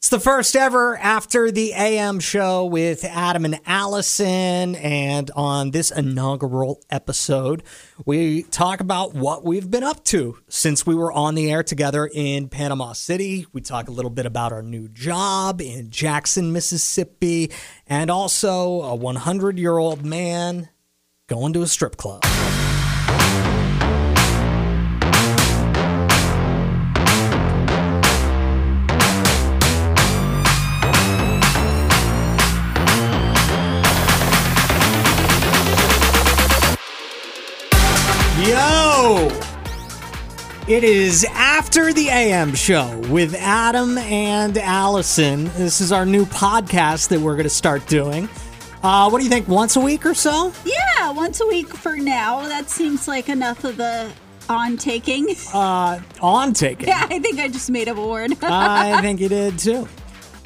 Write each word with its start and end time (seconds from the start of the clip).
It's 0.00 0.10
the 0.10 0.20
first 0.20 0.54
ever 0.54 0.96
after 0.96 1.50
the 1.50 1.72
AM 1.74 2.20
show 2.20 2.64
with 2.64 3.04
Adam 3.04 3.44
and 3.44 3.58
Allison. 3.66 4.76
And 4.76 5.28
on 5.32 5.72
this 5.72 5.90
inaugural 5.90 6.80
episode, 6.88 7.64
we 8.06 8.44
talk 8.44 8.78
about 8.78 9.14
what 9.14 9.44
we've 9.44 9.68
been 9.68 9.82
up 9.82 10.04
to 10.04 10.38
since 10.48 10.86
we 10.86 10.94
were 10.94 11.10
on 11.10 11.34
the 11.34 11.50
air 11.50 11.64
together 11.64 12.08
in 12.14 12.48
Panama 12.48 12.92
City. 12.92 13.46
We 13.52 13.60
talk 13.60 13.88
a 13.88 13.90
little 13.90 14.12
bit 14.12 14.24
about 14.24 14.52
our 14.52 14.62
new 14.62 14.86
job 14.86 15.60
in 15.60 15.90
Jackson, 15.90 16.52
Mississippi, 16.52 17.50
and 17.88 18.08
also 18.08 18.82
a 18.82 18.94
100 18.94 19.58
year 19.58 19.78
old 19.78 20.04
man 20.06 20.68
going 21.26 21.52
to 21.54 21.62
a 21.62 21.66
strip 21.66 21.96
club. 21.96 22.22
It 39.08 40.84
is 40.84 41.24
after 41.30 41.94
the 41.94 42.10
AM 42.10 42.54
show 42.54 42.94
with 43.08 43.34
Adam 43.34 43.96
and 43.96 44.58
Allison. 44.58 45.44
This 45.56 45.80
is 45.80 45.92
our 45.92 46.04
new 46.04 46.26
podcast 46.26 47.08
that 47.08 47.18
we're 47.18 47.32
going 47.32 47.44
to 47.44 47.48
start 47.48 47.86
doing. 47.86 48.28
Uh, 48.82 49.08
what 49.08 49.20
do 49.20 49.24
you 49.24 49.30
think? 49.30 49.48
Once 49.48 49.76
a 49.76 49.80
week 49.80 50.04
or 50.04 50.12
so? 50.12 50.52
Yeah, 50.66 51.10
once 51.12 51.40
a 51.40 51.46
week 51.46 51.68
for 51.68 51.96
now. 51.96 52.46
That 52.48 52.68
seems 52.68 53.08
like 53.08 53.30
enough 53.30 53.64
of 53.64 53.78
the 53.78 54.12
on 54.50 54.76
taking. 54.76 55.34
Uh, 55.54 56.00
on 56.20 56.52
taking. 56.52 56.88
yeah, 56.88 57.06
I 57.08 57.18
think 57.18 57.40
I 57.40 57.48
just 57.48 57.70
made 57.70 57.88
up 57.88 57.96
a 57.96 58.06
word. 58.06 58.32
I 58.42 59.00
think 59.00 59.20
you 59.20 59.30
did 59.30 59.58
too. 59.58 59.88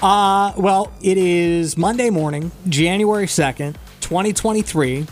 Uh, 0.01 0.53
well, 0.57 0.93
it 1.03 1.19
is 1.19 1.77
Monday 1.77 2.11
morning, 2.11 2.53
January 2.69 3.27
2nd, 3.27 3.75
2023. 4.03 5.09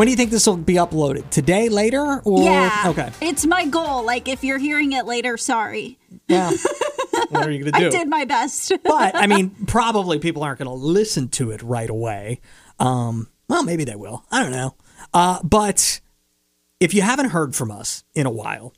When 0.00 0.06
do 0.06 0.12
you 0.12 0.16
think 0.16 0.30
this 0.30 0.46
will 0.46 0.56
be 0.56 0.76
uploaded? 0.76 1.28
Today, 1.28 1.68
later, 1.68 2.22
or 2.24 2.42
yeah. 2.42 2.84
okay? 2.86 3.12
It's 3.20 3.44
my 3.44 3.66
goal. 3.66 4.02
Like, 4.02 4.28
if 4.28 4.42
you're 4.42 4.56
hearing 4.56 4.92
it 4.92 5.04
later, 5.04 5.36
sorry. 5.36 5.98
Yeah. 6.26 6.50
what 7.28 7.46
are 7.46 7.50
you 7.50 7.62
gonna 7.62 7.78
do? 7.78 7.88
I 7.88 7.90
did 7.90 8.08
my 8.08 8.24
best. 8.24 8.72
but 8.82 9.14
I 9.14 9.26
mean, 9.26 9.50
probably 9.66 10.18
people 10.18 10.42
aren't 10.42 10.58
going 10.58 10.70
to 10.70 10.74
listen 10.74 11.28
to 11.32 11.50
it 11.50 11.60
right 11.60 11.90
away. 11.90 12.40
Um, 12.78 13.28
well, 13.46 13.62
maybe 13.62 13.84
they 13.84 13.94
will. 13.94 14.24
I 14.30 14.42
don't 14.42 14.52
know. 14.52 14.74
Uh, 15.12 15.40
but 15.44 16.00
if 16.80 16.94
you 16.94 17.02
haven't 17.02 17.28
heard 17.28 17.54
from 17.54 17.70
us 17.70 18.02
in 18.14 18.24
a 18.24 18.30
while, 18.30 18.72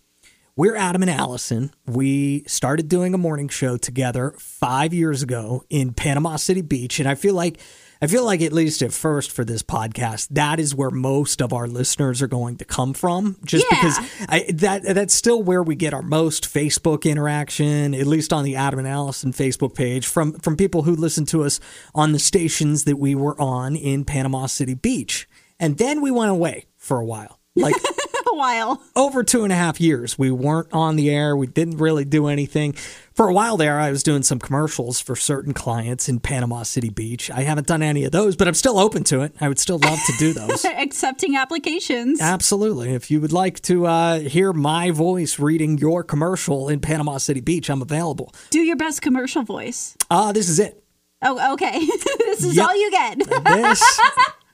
we're 0.57 0.75
Adam 0.75 1.03
and 1.03 1.11
Allison. 1.13 1.73
We 1.87 2.43
started 2.49 2.89
doing 2.89 3.15
a 3.15 3.19
morning 3.19 3.49
show 3.49 3.77
together 3.77 4.35
five 4.39 4.93
years 4.93 5.23
ago 5.23 5.63
in 5.71 5.95
Panama 5.95 6.35
City 6.35 6.63
Beach, 6.63 6.99
and 6.99 7.09
I 7.09 7.15
feel 7.15 7.35
like 7.35 7.61
I 8.03 8.09
feel 8.09 8.25
like 8.25 8.43
at 8.43 8.53
least 8.53 8.83
at 8.83 8.93
first 8.93 9.31
for 9.31 9.45
this 9.45 9.63
podcast, 9.63 10.27
that 10.33 10.59
is 10.59 10.75
where 10.75 10.91
most 10.91 11.41
of 11.41 11.53
our 11.53 11.69
listeners 11.69 12.21
are 12.21 12.27
going 12.27 12.57
to 12.57 12.65
come 12.65 12.95
from. 12.95 13.37
Just 13.45 13.65
Yeah. 13.71 13.77
because 13.81 13.99
I, 14.29 14.45
that 14.55 14.83
that's 14.83 15.15
still 15.15 15.41
where 15.41 15.63
we 15.63 15.77
get 15.77 15.95
our 15.95 16.03
most 16.03 16.53
Facebook 16.53 17.05
interaction, 17.05 17.95
at 17.95 18.09
least 18.09 18.33
on 18.33 18.43
the 18.45 18.57
Adam 18.57 18.81
and 18.81 18.89
Allison 18.89 19.33
Facebook 19.33 19.77
page, 19.77 20.05
from 20.07 20.33
from 20.41 20.57
people 20.57 20.83
who 20.83 20.97
listen 20.97 21.25
to 21.27 21.45
us 21.45 21.61
on 21.95 22.11
the 22.11 22.19
stations 22.19 22.83
that 22.85 22.97
we 22.97 23.15
were 23.15 23.41
on 23.41 23.77
in 23.77 24.05
Panama 24.05 24.47
City 24.47 24.75
Beach, 24.75 25.29
and 25.61 25.79
then 25.79 26.01
we 26.01 26.11
went 26.11 26.33
away 26.33 26.67
for 26.77 26.99
a 26.99 27.05
while, 27.05 27.39
like 27.55 27.77
a 28.33 28.37
while. 28.37 28.83
over 28.97 29.23
two 29.23 29.45
and 29.45 29.53
a 29.53 29.57
half 29.57 29.81
years. 29.81 30.19
We 30.19 30.31
weren't 30.31 30.73
on 30.73 30.97
the 30.97 31.11
air. 31.11 31.37
We 31.37 31.47
didn't 31.47 31.77
really 31.79 32.05
do 32.05 32.27
anything. 32.29 32.73
For 33.15 33.29
a 33.29 33.33
while 33.35 33.57
there, 33.59 33.79
I 33.79 33.91
was 33.91 34.03
doing 34.03 34.23
some 34.23 34.39
commercials 34.39 34.99
for 35.01 35.15
certain 35.15 35.53
clients 35.53 36.09
in 36.09 36.19
Panama 36.21 36.63
City 36.63 36.89
Beach. 36.89 37.31
I 37.31 37.43
haven't 37.43 37.67
done 37.67 37.83
any 37.83 38.05
of 38.05 38.13
those, 38.13 38.37
but 38.37 38.49
I'm 38.49 38.55
still 38.55 38.79
open 38.79 39.05
to 39.05 39.21
it. 39.21 39.35
I 39.41 39.49
would 39.49 39.59
still 39.59 39.79
love 39.79 39.99
to 40.07 40.13
do 40.19 40.33
those. 40.35 40.65
Accepting 40.65 41.37
applications. 41.37 42.21
Absolutely. 42.23 42.95
If 42.95 43.11
you 43.11 43.21
would 43.21 43.33
like 43.33 43.61
to 43.63 43.87
uh, 43.87 44.21
hear 44.21 44.53
my 44.55 44.91
voice 44.93 45.39
reading 45.39 45.77
your 45.77 46.03
commercial 46.03 46.69
in 46.71 46.81
Panama 46.81 47.19
City 47.19 47.41
Beach, 47.43 47.69
I'm 47.69 47.83
available. 47.83 48.33
Do 48.51 48.61
your 48.61 48.77
best 48.77 49.03
commercial 49.03 49.43
voice. 49.43 49.95
Ah, 50.11 50.33
this 50.33 50.49
is 50.49 50.59
it. 50.59 50.83
Oh, 51.25 51.53
okay. 51.53 51.79
this 52.19 52.43
is 52.45 52.57
Yep. 52.57 52.67
all 52.69 52.77
you 52.77 52.91
get. 52.91 53.19
This, 53.45 54.01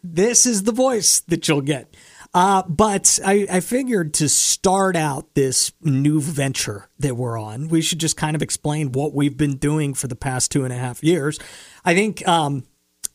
this 0.05 0.47
is 0.47 0.65
the 0.65 0.73
voice 0.73 1.21
that 1.29 1.47
you'll 1.49 1.61
get. 1.61 1.95
Uh, 2.35 2.63
but 2.69 3.19
I, 3.25 3.47
I 3.51 3.61
figured 3.61 4.15
to 4.15 4.29
start 4.29 4.97
out 4.97 5.35
this 5.35 5.73
new 5.83 6.21
venture 6.21 6.89
that 6.99 7.17
we're 7.17 7.39
on, 7.39 7.69
we 7.69 7.81
should 7.81 7.99
just 7.99 8.17
kind 8.17 8.37
of 8.37 8.43
explain 8.43 8.93
what 8.93 9.15
we've 9.15 9.37
been 9.37 9.57
doing 9.57 9.95
for 9.95 10.09
the 10.09 10.17
past 10.17 10.53
two 10.53 10.65
and 10.65 10.73
a 10.73 10.77
half 10.77 11.03
years. 11.03 11.39
I 11.85 11.95
think 11.95 12.27
um, 12.29 12.65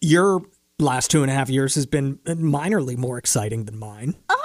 your 0.01 0.41
last 0.79 1.11
two 1.11 1.21
and 1.21 1.31
a 1.31 1.33
half 1.33 1.49
years 1.49 1.75
has 1.75 1.85
been 1.85 2.17
minorly 2.25 2.97
more 2.97 3.17
exciting 3.17 3.65
than 3.65 3.77
mine. 3.77 4.15
Oh, 4.29 4.42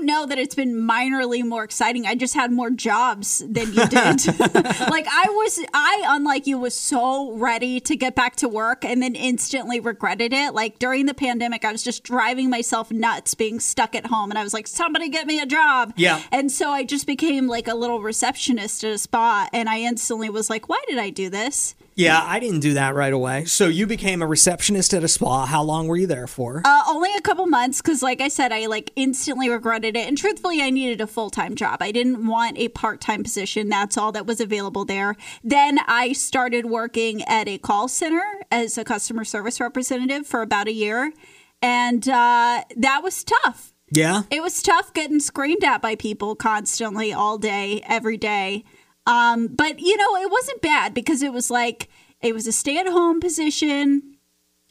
don't 0.00 0.06
know 0.06 0.26
that 0.26 0.38
it's 0.38 0.54
been 0.54 0.74
minorly 0.74 1.44
more 1.44 1.62
exciting. 1.64 2.06
I 2.06 2.14
just 2.14 2.34
had 2.34 2.50
more 2.50 2.70
jobs 2.70 3.38
than 3.38 3.72
you 3.72 3.86
did. 3.86 4.26
like 4.40 5.06
I 5.06 5.26
was 5.28 5.60
I 5.74 6.02
unlike 6.06 6.46
you 6.46 6.58
was 6.58 6.74
so 6.74 7.32
ready 7.32 7.80
to 7.80 7.96
get 7.96 8.14
back 8.14 8.36
to 8.36 8.48
work 8.48 8.84
and 8.84 9.02
then 9.02 9.14
instantly 9.14 9.78
regretted 9.78 10.32
it. 10.32 10.54
Like 10.54 10.78
during 10.78 11.06
the 11.06 11.14
pandemic 11.14 11.64
I 11.64 11.72
was 11.72 11.82
just 11.82 12.02
driving 12.02 12.48
myself 12.48 12.90
nuts 12.90 13.34
being 13.34 13.60
stuck 13.60 13.94
at 13.94 14.06
home 14.06 14.30
and 14.30 14.38
I 14.38 14.42
was 14.42 14.54
like 14.54 14.66
somebody 14.66 15.08
get 15.08 15.26
me 15.26 15.40
a 15.40 15.46
job. 15.46 15.92
Yeah. 15.96 16.22
And 16.32 16.50
so 16.50 16.70
I 16.70 16.84
just 16.84 17.06
became 17.06 17.46
like 17.46 17.68
a 17.68 17.74
little 17.74 18.00
receptionist 18.00 18.84
at 18.84 18.92
a 18.92 18.98
spa 18.98 19.48
and 19.52 19.68
I 19.68 19.80
instantly 19.80 20.30
was 20.30 20.48
like 20.48 20.68
why 20.68 20.82
did 20.88 20.98
I 20.98 21.10
do 21.10 21.28
this? 21.28 21.74
Yeah, 21.96 22.22
I 22.24 22.40
didn't 22.40 22.60
do 22.60 22.74
that 22.74 22.94
right 22.94 23.12
away. 23.12 23.44
So 23.44 23.66
you 23.66 23.86
became 23.86 24.22
a 24.22 24.26
receptionist 24.26 24.94
at 24.94 25.04
a 25.04 25.08
spa. 25.08 25.44
How 25.44 25.62
long 25.62 25.86
were 25.86 25.96
you 25.98 26.06
there 26.06 26.26
for? 26.26 26.62
Uh, 26.64 26.82
only 26.88 27.10
a 27.14 27.20
couple 27.20 27.46
months 27.46 27.82
because, 27.82 28.02
like 28.02 28.22
I 28.22 28.28
said, 28.28 28.52
I 28.52 28.66
like 28.66 28.90
instantly 28.96 29.50
regretted 29.50 29.96
it. 29.96 30.08
And 30.08 30.16
truthfully, 30.16 30.62
I 30.62 30.70
needed 30.70 31.00
a 31.02 31.06
full 31.06 31.28
time 31.28 31.54
job. 31.54 31.82
I 31.82 31.92
didn't 31.92 32.26
want 32.26 32.56
a 32.56 32.68
part 32.68 33.00
time 33.02 33.22
position. 33.22 33.68
That's 33.68 33.98
all 33.98 34.12
that 34.12 34.24
was 34.24 34.40
available 34.40 34.84
there. 34.86 35.14
Then 35.44 35.78
I 35.86 36.12
started 36.12 36.66
working 36.66 37.22
at 37.24 37.48
a 37.48 37.58
call 37.58 37.86
center 37.88 38.22
as 38.50 38.78
a 38.78 38.84
customer 38.84 39.24
service 39.24 39.60
representative 39.60 40.26
for 40.26 40.40
about 40.40 40.68
a 40.68 40.72
year, 40.72 41.12
and 41.60 42.08
uh, 42.08 42.64
that 42.76 43.00
was 43.02 43.24
tough. 43.24 43.74
yeah. 43.90 44.22
It 44.30 44.40
was 44.42 44.62
tough 44.62 44.94
getting 44.94 45.20
screamed 45.20 45.64
at 45.64 45.82
by 45.82 45.96
people 45.96 46.34
constantly, 46.34 47.12
all 47.12 47.36
day, 47.36 47.82
every 47.86 48.16
day. 48.16 48.64
Um, 49.06 49.48
but 49.48 49.80
you 49.80 49.96
know, 49.96 50.16
it 50.16 50.30
wasn't 50.30 50.62
bad 50.62 50.94
because 50.94 51.22
it 51.22 51.32
was 51.32 51.50
like 51.50 51.88
it 52.20 52.34
was 52.34 52.46
a 52.46 52.52
stay 52.52 52.78
at 52.78 52.86
home 52.86 53.20
position. 53.20 54.16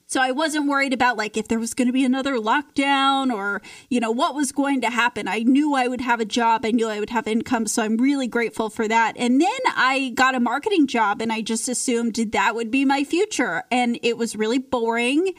So 0.09 0.19
I 0.19 0.31
wasn't 0.31 0.67
worried 0.67 0.91
about 0.91 1.17
like 1.17 1.37
if 1.37 1.47
there 1.47 1.59
was 1.59 1.75
going 1.75 1.87
to 1.87 1.93
be 1.93 2.03
another 2.03 2.37
lockdown 2.37 3.31
or, 3.31 3.61
you 3.89 3.99
know, 3.99 4.09
what 4.09 4.33
was 4.33 4.51
going 4.51 4.81
to 4.81 4.89
happen. 4.89 5.27
I 5.27 5.43
knew 5.43 5.75
I 5.75 5.87
would 5.87 6.01
have 6.01 6.19
a 6.19 6.25
job. 6.25 6.65
I 6.65 6.71
knew 6.71 6.89
I 6.89 6.99
would 6.99 7.11
have 7.11 7.27
income. 7.27 7.67
So 7.67 7.83
I'm 7.83 7.95
really 7.95 8.27
grateful 8.27 8.71
for 8.71 8.87
that. 8.87 9.13
And 9.17 9.39
then 9.39 9.59
I 9.67 10.11
got 10.15 10.33
a 10.33 10.39
marketing 10.39 10.87
job 10.87 11.21
and 11.21 11.31
I 11.31 11.41
just 11.41 11.69
assumed 11.69 12.15
that 12.15 12.55
would 12.55 12.71
be 12.71 12.85
my 12.85 13.03
future. 13.03 13.63
And 13.69 13.99
it 14.01 14.17
was 14.17 14.35
really 14.35 14.57
boring 14.57 15.33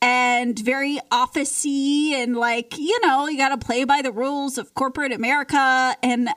and 0.00 0.58
very 0.58 1.00
officey 1.10 2.12
and 2.12 2.34
like, 2.34 2.78
you 2.78 2.98
know, 3.02 3.28
you 3.28 3.36
got 3.36 3.50
to 3.50 3.58
play 3.58 3.84
by 3.84 4.00
the 4.00 4.12
rules 4.12 4.56
of 4.56 4.72
corporate 4.72 5.12
America. 5.12 5.96
And 6.02 6.30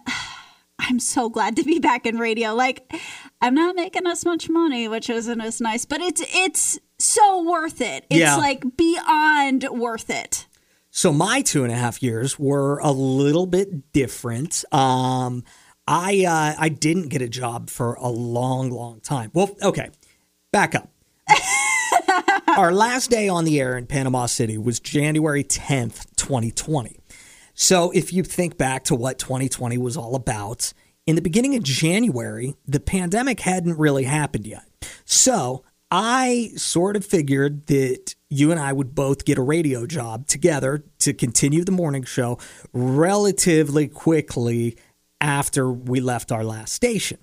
I'm 0.80 1.00
so 1.00 1.30
glad 1.30 1.56
to 1.58 1.64
be 1.64 1.80
back 1.80 2.06
in 2.06 2.18
radio. 2.18 2.54
Like, 2.54 2.94
I'm 3.42 3.56
not 3.56 3.76
making 3.76 4.06
as 4.08 4.24
much 4.26 4.50
money, 4.50 4.88
which 4.88 5.10
isn't 5.10 5.42
as 5.42 5.60
nice, 5.60 5.86
but 5.86 6.02
it's 6.02 6.22
it's 6.34 6.80
so 7.00 7.44
worth 7.44 7.82
it. 7.82 8.06
It's 8.10 8.20
Yeah. 8.20 8.38
like 8.38 8.64
beyond 8.78 9.68
worth 9.72 10.10
it. 10.10 10.46
So 10.92 11.12
my 11.14 11.42
two 11.42 11.64
and 11.64 11.72
a 11.72 11.76
half 11.76 12.02
years 12.02 12.40
were 12.40 12.80
a 12.80 12.92
little 12.92 13.46
bit 13.46 13.92
different. 13.92 14.64
Um, 14.72 15.44
I 15.88 16.26
uh, 16.26 16.56
I 16.62 16.70
didn't 16.70 17.10
get 17.10 17.22
a 17.22 17.30
job 17.30 17.70
for 17.70 17.94
a 17.96 18.10
long, 18.10 18.70
long 18.72 19.00
time. 19.02 19.32
Well, 19.34 19.56
okay, 19.62 19.90
back 20.52 20.76
up. 20.76 20.90
Our 22.58 22.74
last 22.74 23.10
day 23.12 23.30
on 23.30 23.46
the 23.46 23.60
air 23.60 23.78
in 23.78 23.86
Panama 23.86 24.26
City 24.26 24.58
was 24.58 24.80
January 24.80 25.44
10th, 25.44 26.08
2020. 26.16 26.97
So 27.60 27.90
if 27.90 28.14
you 28.14 28.22
think 28.22 28.56
back 28.56 28.84
to 28.84 28.96
what 28.96 29.18
2020 29.18 29.80
was 29.80 29.98
all 29.98 30.14
about, 30.14 30.74
in 31.08 31.16
the 31.16 31.24
beginning 31.24 31.56
of 31.56 31.64
January, 31.64 32.56
the 32.68 32.80
pandemic 32.80 33.40
hadn't 33.40 33.80
really 33.80 34.04
happened 34.04 34.46
yet. 34.46 34.64
So 35.06 35.64
I 35.90 36.52
sort 36.56 36.96
of 36.96 37.04
figured 37.04 37.66
that 37.66 38.14
you 38.30 38.52
and 38.52 38.60
I 38.60 38.74
would 38.74 38.94
both 38.94 39.26
get 39.26 39.40
a 39.40 39.42
radio 39.42 39.88
job 39.88 40.28
together 40.28 40.84
to 41.00 41.16
continue 41.16 41.64
the 41.64 41.72
morning 41.72 42.04
show 42.04 42.38
relatively 42.74 43.88
quickly 43.88 44.78
after 45.20 45.72
we 45.72 46.00
left 46.00 46.32
our 46.32 46.44
last 46.44 46.74
station. 46.74 47.18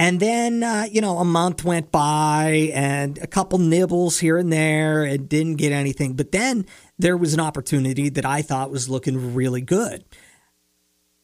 And 0.00 0.20
then, 0.20 0.62
uh, 0.62 0.86
you 0.90 1.00
know, 1.00 1.18
a 1.18 1.24
month 1.24 1.64
went 1.64 1.90
by 1.90 2.70
and 2.72 3.18
a 3.18 3.26
couple 3.26 3.58
nibbles 3.58 4.20
here 4.20 4.36
and 4.36 4.52
there 4.52 5.02
and 5.02 5.28
didn't 5.28 5.56
get 5.56 5.72
anything. 5.72 6.14
But 6.14 6.30
then 6.30 6.66
there 6.98 7.16
was 7.16 7.34
an 7.34 7.40
opportunity 7.40 8.08
that 8.10 8.24
I 8.24 8.42
thought 8.42 8.70
was 8.70 8.88
looking 8.88 9.34
really 9.34 9.60
good. 9.60 10.04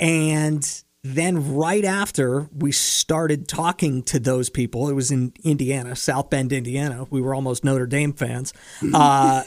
And 0.01 0.83
then 1.05 1.55
right 1.55 1.85
after 1.85 2.49
we 2.53 2.73
started 2.73 3.47
talking 3.47 4.03
to 4.05 4.19
those 4.19 4.51
people, 4.51 4.89
it 4.89 4.95
was 4.95 5.13
in 5.13 5.35
Indiana, 5.45 5.95
South 5.95 6.31
Bend, 6.31 6.53
Indiana. 6.53 7.07
We 7.11 7.21
were 7.21 7.35
almost 7.35 7.63
Notre 7.63 7.87
Dame 7.87 8.13
fans. 8.13 8.53
Uh, 8.93 9.45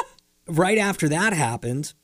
right 0.48 0.78
after 0.78 1.08
that 1.08 1.32
happened, 1.32 1.94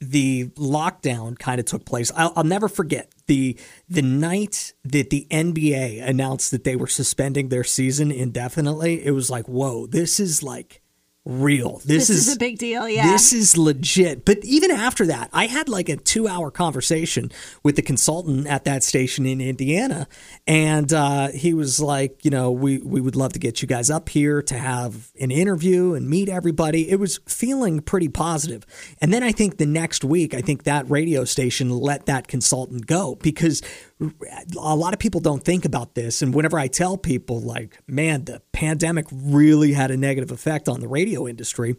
the 0.00 0.46
lockdown 0.50 1.38
kind 1.38 1.58
of 1.58 1.66
took 1.66 1.84
place. 1.84 2.12
I'll, 2.14 2.32
I'll, 2.36 2.44
never 2.44 2.68
forget 2.68 3.12
the 3.26 3.58
the 3.88 4.02
night 4.02 4.72
that 4.84 5.10
the 5.10 5.26
NBA 5.30 6.06
announced 6.06 6.52
that 6.52 6.64
they 6.64 6.76
were 6.76 6.86
suspending 6.86 7.48
their 7.48 7.64
season 7.64 8.12
indefinitely. 8.12 9.04
It 9.04 9.10
was 9.10 9.28
like, 9.28 9.46
whoa, 9.46 9.86
this 9.86 10.20
is 10.20 10.42
like 10.42 10.82
real. 11.28 11.76
This, 11.84 12.08
this 12.08 12.10
is, 12.10 12.28
is, 12.28 12.36
a 12.36 12.38
big 12.38 12.58
deal. 12.58 12.88
Yeah. 12.88 13.12
This 13.12 13.34
is 13.34 13.56
legit. 13.58 14.24
But 14.24 14.38
even 14.44 14.70
after 14.70 15.06
that, 15.06 15.28
I 15.32 15.46
had 15.46 15.68
like 15.68 15.90
a 15.90 15.96
two 15.96 16.26
hour 16.26 16.50
conversation 16.50 17.30
with 17.62 17.76
the 17.76 17.82
consultant 17.82 18.46
at 18.46 18.64
that 18.64 18.82
station 18.82 19.26
in 19.26 19.40
Indiana. 19.40 20.08
And 20.46 20.90
uh, 20.92 21.28
he 21.28 21.52
was 21.52 21.80
like, 21.80 22.24
you 22.24 22.30
know, 22.30 22.50
we, 22.50 22.78
we 22.78 23.02
would 23.02 23.14
love 23.14 23.34
to 23.34 23.38
get 23.38 23.60
you 23.60 23.68
guys 23.68 23.90
up 23.90 24.08
here 24.08 24.40
to 24.42 24.58
have 24.58 25.10
an 25.20 25.30
interview 25.30 25.92
and 25.92 26.08
meet 26.08 26.30
everybody. 26.30 26.90
It 26.90 26.98
was 26.98 27.20
feeling 27.26 27.80
pretty 27.80 28.08
positive. 28.08 28.64
And 29.02 29.12
then 29.12 29.22
I 29.22 29.32
think 29.32 29.58
the 29.58 29.66
next 29.66 30.04
week, 30.04 30.32
I 30.32 30.40
think 30.40 30.62
that 30.62 30.88
radio 30.90 31.24
station 31.24 31.68
let 31.68 32.06
that 32.06 32.26
consultant 32.26 32.86
go 32.86 33.16
because 33.16 33.60
a 34.00 34.76
lot 34.76 34.92
of 34.92 35.00
people 35.00 35.20
don't 35.20 35.44
think 35.44 35.64
about 35.64 35.94
this. 35.94 36.22
And 36.22 36.34
whenever 36.34 36.58
I 36.58 36.68
tell 36.68 36.96
people, 36.96 37.40
like, 37.40 37.78
man, 37.86 38.24
the 38.24 38.42
pandemic 38.52 39.06
really 39.12 39.72
had 39.72 39.90
a 39.90 39.96
negative 39.96 40.30
effect 40.30 40.68
on 40.68 40.80
the 40.80 40.88
radio 40.88 41.26
industry, 41.26 41.76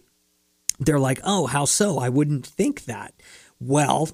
they're 0.80 1.00
like, 1.00 1.20
oh, 1.24 1.48
how 1.48 1.66
so? 1.66 1.98
I 1.98 2.10
wouldn't 2.10 2.46
think 2.46 2.86
that. 2.86 3.14
Well, 3.60 4.10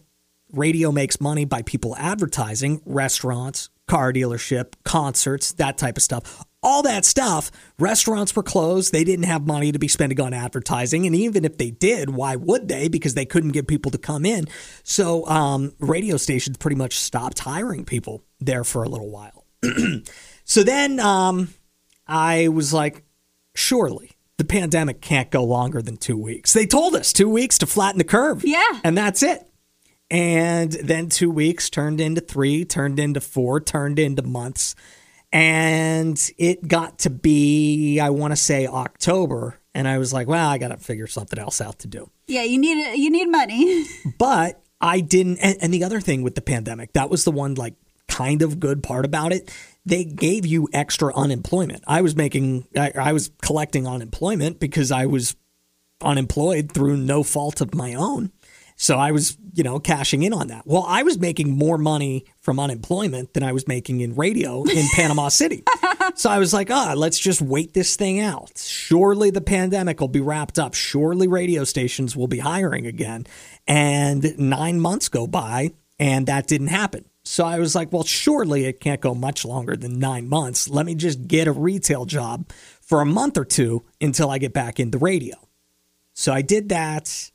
radio 0.52 0.92
makes 0.92 1.20
money 1.20 1.46
by 1.46 1.62
people 1.62 1.96
advertising, 1.98 2.82
restaurants, 2.86 3.70
car 3.88 4.14
dealership, 4.14 4.74
concerts, 4.84 5.54
that 5.54 5.78
type 5.78 5.98
of 5.98 6.04
stuff 6.04 6.46
all 6.66 6.82
that 6.82 7.06
stuff, 7.06 7.52
restaurants 7.80 8.36
were 8.36 8.44
closed. 8.44 8.92
They 8.92 9.04
didn't 9.04 9.26
have 9.26 9.46
money 9.46 9.72
to 9.72 9.80
be 9.80 9.88
spending 9.88 10.20
on 10.20 10.34
advertising. 10.34 11.06
And 11.06 11.16
even 11.16 11.46
if 11.46 11.58
they 11.58 11.70
did, 11.70 12.10
why 12.10 12.36
would 12.36 12.68
they? 12.68 12.88
Because 12.88 13.14
they 13.14 13.26
couldn't 13.26 13.52
get 13.52 13.68
people 13.68 13.92
to 13.92 13.98
come 14.00 14.26
in. 14.26 14.48
So 14.84 15.26
um, 15.28 15.74
radio 15.80 16.18
stations 16.18 16.58
pretty 16.58 16.76
much 16.76 16.96
stopped 16.98 17.40
hiring 17.40 17.86
people 17.86 18.24
there 18.40 18.64
for 18.64 18.84
a 18.84 18.90
little 18.90 19.12
while. 19.12 19.46
so 20.44 20.64
then 20.64 21.00
um, 21.00 21.54
I 22.08 22.48
was 22.48 22.74
like, 22.74 23.04
surely 23.54 24.12
the 24.38 24.46
pandemic 24.46 25.02
can't 25.02 25.30
go 25.30 25.44
longer 25.44 25.82
than 25.82 25.98
two 25.98 26.18
weeks. 26.18 26.54
They 26.54 26.66
told 26.66 26.96
us 26.96 27.14
two 27.14 27.30
weeks 27.30 27.60
to 27.60 27.68
flatten 27.68 28.00
the 28.00 28.04
curve. 28.04 28.44
Yeah. 28.44 28.80
And 28.84 28.98
that's 28.98 29.24
it. 29.24 29.48
And 30.12 30.72
then 30.72 31.10
two 31.10 31.32
weeks 31.32 31.70
turned 31.70 32.02
into 32.02 32.22
three, 32.22 32.66
turned 32.66 33.00
into 33.00 33.22
four, 33.22 33.60
turned 33.60 33.98
into 33.98 34.22
months. 34.24 34.76
And 35.36 36.32
it 36.38 36.66
got 36.66 37.00
to 37.00 37.10
be, 37.10 38.00
I 38.00 38.10
want 38.10 38.32
to 38.32 38.38
say 38.38 38.68
October. 38.68 39.60
And 39.74 39.86
I 39.86 39.98
was 39.98 40.14
like, 40.14 40.30
well, 40.30 40.48
I 40.48 40.58
got 40.58 40.70
to 40.70 40.78
figure 40.78 41.08
something 41.08 41.38
else 41.38 41.60
out 41.60 41.80
to 41.80 41.90
do. 41.90 42.10
Yeah, 42.26 42.44
you 42.44 42.58
need 42.58 42.98
you 42.98 43.10
need 43.10 43.26
money. 43.26 43.86
but 44.18 44.64
I 44.80 45.02
didn't. 45.02 45.40
And, 45.40 45.58
and 45.62 45.74
the 45.74 45.84
other 45.84 46.00
thing 46.00 46.24
with 46.24 46.36
the 46.36 46.42
pandemic, 46.42 46.94
that 46.94 47.10
was 47.10 47.26
the 47.26 47.32
one 47.32 47.56
like 47.56 47.74
kind 48.08 48.44
of 48.44 48.62
good 48.62 48.82
part 48.82 49.04
about 49.04 49.34
it. 49.34 49.54
They 49.86 50.06
gave 50.06 50.46
you 50.46 50.70
extra 50.72 51.14
unemployment. 51.14 51.84
I 51.86 52.02
was 52.02 52.16
making, 52.16 52.70
I, 52.74 52.94
I 52.98 53.12
was 53.12 53.30
collecting 53.42 53.86
unemployment 53.86 54.62
because 54.62 54.90
I 54.90 55.06
was 55.06 55.36
unemployed 56.02 56.72
through 56.72 56.96
no 56.96 57.24
fault 57.24 57.60
of 57.60 57.76
my 57.76 57.94
own. 57.94 58.32
So 58.78 58.98
I 58.98 59.12
was, 59.12 59.38
you 59.56 59.64
know, 59.64 59.80
cashing 59.80 60.24
in 60.24 60.34
on 60.34 60.48
that. 60.48 60.64
Well, 60.66 60.86
I 60.86 61.04
was 61.04 61.18
making 61.18 61.58
more 61.58 61.78
money 61.78 62.26
from 62.42 62.60
unemployment 62.60 63.34
than 63.34 63.42
I 63.42 63.54
was 63.54 63.68
making 63.68 64.02
in 64.02 64.16
radio 64.16 64.64
in 64.64 64.86
Panama 64.94 65.30
City. 65.30 65.64
So 66.16 66.30
I 66.30 66.40
was 66.40 66.54
like, 66.54 66.70
ah, 66.70 66.92
oh, 66.92 66.96
let's 66.96 67.18
just 67.18 67.42
wait 67.42 67.74
this 67.74 67.96
thing 67.96 68.20
out. 68.20 68.52
Surely 68.58 69.30
the 69.30 69.42
pandemic 69.42 70.02
will 70.02 70.10
be 70.10 70.20
wrapped 70.20 70.60
up. 70.60 70.74
Surely 70.74 71.28
radio 71.28 71.64
stations 71.64 72.16
will 72.18 72.28
be 72.28 72.40
hiring 72.40 72.86
again. 72.86 73.26
And 73.66 74.38
nine 74.38 74.82
months 74.82 75.08
go 75.08 75.26
by 75.26 75.72
and 76.00 76.28
that 76.28 76.48
didn't 76.48 76.68
happen. 76.68 77.06
So 77.24 77.46
I 77.46 77.58
was 77.60 77.76
like, 77.76 77.92
well, 77.92 78.04
surely 78.04 78.66
it 78.66 78.82
can't 78.82 79.02
go 79.02 79.16
much 79.16 79.46
longer 79.46 79.76
than 79.76 80.00
nine 80.00 80.28
months. 80.28 80.68
Let 80.68 80.86
me 80.86 80.96
just 80.96 81.28
get 81.28 81.48
a 81.48 81.52
retail 81.52 82.06
job 82.06 82.52
for 82.82 83.02
a 83.02 83.06
month 83.06 83.38
or 83.38 83.46
two 83.46 83.84
until 84.02 84.30
I 84.30 84.38
get 84.38 84.54
back 84.54 84.80
into 84.80 84.98
radio. 84.98 85.36
So 86.14 86.34
I 86.34 86.42
did 86.42 86.70
that 86.70 87.32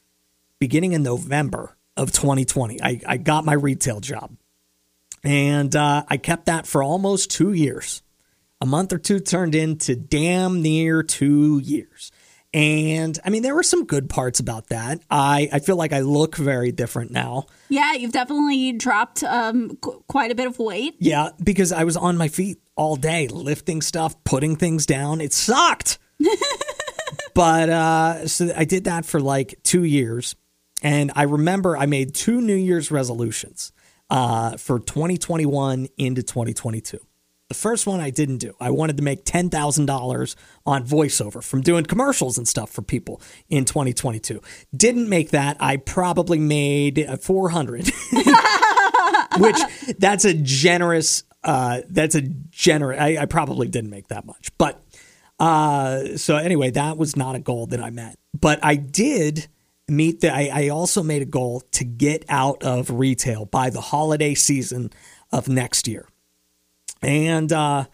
beginning 0.58 0.92
in 0.92 1.02
November 1.02 1.76
of 2.00 2.12
2020. 2.12 2.82
I, 2.82 3.00
I 3.06 3.16
got 3.18 3.44
my 3.44 3.52
retail 3.52 4.00
job 4.00 4.34
and 5.22 5.74
uh, 5.76 6.04
I 6.08 6.16
kept 6.16 6.46
that 6.46 6.66
for 6.66 6.82
almost 6.82 7.30
two 7.30 7.52
years. 7.52 8.02
A 8.60 8.66
month 8.66 8.92
or 8.92 8.98
two 8.98 9.20
turned 9.20 9.54
into 9.54 9.96
damn 9.96 10.62
near 10.62 11.02
two 11.02 11.60
years. 11.60 12.10
And 12.52 13.18
I 13.24 13.30
mean, 13.30 13.42
there 13.42 13.54
were 13.54 13.62
some 13.62 13.84
good 13.84 14.08
parts 14.08 14.40
about 14.40 14.68
that. 14.68 15.00
I, 15.10 15.48
I 15.52 15.60
feel 15.60 15.76
like 15.76 15.92
I 15.92 16.00
look 16.00 16.36
very 16.36 16.72
different 16.72 17.10
now. 17.12 17.46
Yeah, 17.68 17.92
you've 17.92 18.12
definitely 18.12 18.72
dropped 18.72 19.22
um, 19.22 19.76
qu- 19.76 20.02
quite 20.08 20.32
a 20.32 20.34
bit 20.34 20.46
of 20.46 20.58
weight. 20.58 20.96
Yeah, 20.98 21.30
because 21.42 21.70
I 21.70 21.84
was 21.84 21.96
on 21.96 22.16
my 22.16 22.28
feet 22.28 22.58
all 22.74 22.96
day, 22.96 23.28
lifting 23.28 23.82
stuff, 23.82 24.22
putting 24.24 24.56
things 24.56 24.84
down. 24.84 25.20
It 25.20 25.32
sucked. 25.32 25.98
but 27.34 27.68
uh, 27.68 28.26
so 28.26 28.52
I 28.56 28.64
did 28.64 28.84
that 28.84 29.04
for 29.04 29.20
like 29.20 29.60
two 29.62 29.84
years. 29.84 30.34
And 30.82 31.12
I 31.14 31.22
remember 31.22 31.76
I 31.76 31.86
made 31.86 32.14
two 32.14 32.40
New 32.40 32.54
Year's 32.54 32.90
resolutions 32.90 33.72
uh, 34.08 34.56
for 34.56 34.78
2021 34.78 35.88
into 35.96 36.22
2022. 36.22 36.98
The 37.48 37.54
first 37.54 37.84
one 37.84 38.00
I 38.00 38.10
didn't 38.10 38.38
do. 38.38 38.54
I 38.60 38.70
wanted 38.70 38.96
to 38.98 39.02
make 39.02 39.24
$10,000 39.24 40.36
on 40.66 40.86
voiceover 40.86 41.42
from 41.42 41.62
doing 41.62 41.84
commercials 41.84 42.38
and 42.38 42.46
stuff 42.46 42.70
for 42.70 42.82
people 42.82 43.20
in 43.48 43.64
2022. 43.64 44.40
Didn't 44.74 45.08
make 45.08 45.30
that. 45.30 45.56
I 45.58 45.78
probably 45.78 46.38
made 46.38 47.08
400, 47.20 47.86
which 49.38 49.56
that's 49.98 50.24
a 50.24 50.34
generous, 50.34 51.24
uh, 51.42 51.80
that's 51.88 52.14
a 52.14 52.22
generous, 52.22 53.00
I, 53.00 53.16
I, 53.22 53.26
probably 53.26 53.66
didn't 53.66 53.90
make 53.90 54.08
that 54.08 54.26
much. 54.26 54.50
But 54.56 54.80
uh, 55.40 56.16
so 56.18 56.36
anyway, 56.36 56.70
that 56.70 56.98
was 56.98 57.16
not 57.16 57.34
a 57.34 57.40
goal 57.40 57.66
that 57.66 57.82
I 57.82 57.90
met. 57.90 58.16
But 58.32 58.60
I 58.62 58.76
did 58.76 59.48
meet 59.90 60.20
the, 60.20 60.32
I, 60.32 60.50
I 60.52 60.68
also 60.68 61.02
made 61.02 61.22
a 61.22 61.26
goal 61.26 61.62
to 61.72 61.84
get 61.84 62.24
out 62.28 62.62
of 62.62 62.90
retail 62.90 63.44
by 63.44 63.70
the 63.70 63.80
holiday 63.80 64.34
season 64.34 64.90
of 65.32 65.48
next 65.48 65.88
year. 65.88 66.08
And 67.02 67.52
uh, 67.52 67.86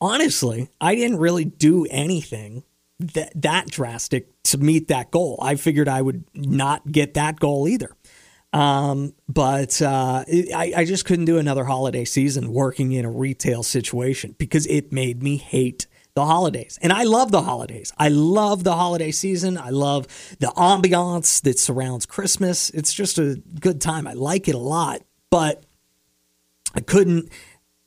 honestly, 0.00 0.70
I 0.80 0.94
didn't 0.94 1.18
really 1.18 1.44
do 1.44 1.86
anything 1.90 2.64
that, 2.98 3.32
that 3.34 3.66
drastic 3.68 4.42
to 4.44 4.58
meet 4.58 4.88
that 4.88 5.10
goal. 5.10 5.38
I 5.42 5.56
figured 5.56 5.88
I 5.88 6.02
would 6.02 6.24
not 6.34 6.90
get 6.90 7.14
that 7.14 7.40
goal 7.40 7.68
either. 7.68 7.94
Um, 8.52 9.14
but 9.28 9.80
uh, 9.80 10.24
I, 10.28 10.72
I 10.76 10.84
just 10.84 11.06
couldn't 11.06 11.24
do 11.24 11.38
another 11.38 11.64
holiday 11.64 12.04
season 12.04 12.52
working 12.52 12.92
in 12.92 13.04
a 13.04 13.10
retail 13.10 13.62
situation 13.62 14.34
because 14.38 14.66
it 14.66 14.92
made 14.92 15.22
me 15.22 15.38
hate 15.38 15.86
the 16.14 16.26
holidays. 16.26 16.78
And 16.82 16.92
I 16.92 17.04
love 17.04 17.30
the 17.30 17.42
holidays. 17.42 17.92
I 17.96 18.08
love 18.08 18.64
the 18.64 18.74
holiday 18.74 19.10
season. 19.10 19.56
I 19.56 19.70
love 19.70 20.06
the 20.40 20.48
ambiance 20.48 21.40
that 21.42 21.58
surrounds 21.58 22.06
Christmas. 22.06 22.70
It's 22.70 22.92
just 22.92 23.18
a 23.18 23.40
good 23.60 23.80
time. 23.80 24.06
I 24.06 24.12
like 24.12 24.48
it 24.48 24.54
a 24.54 24.58
lot, 24.58 25.02
but 25.30 25.64
I 26.74 26.80
couldn't. 26.80 27.30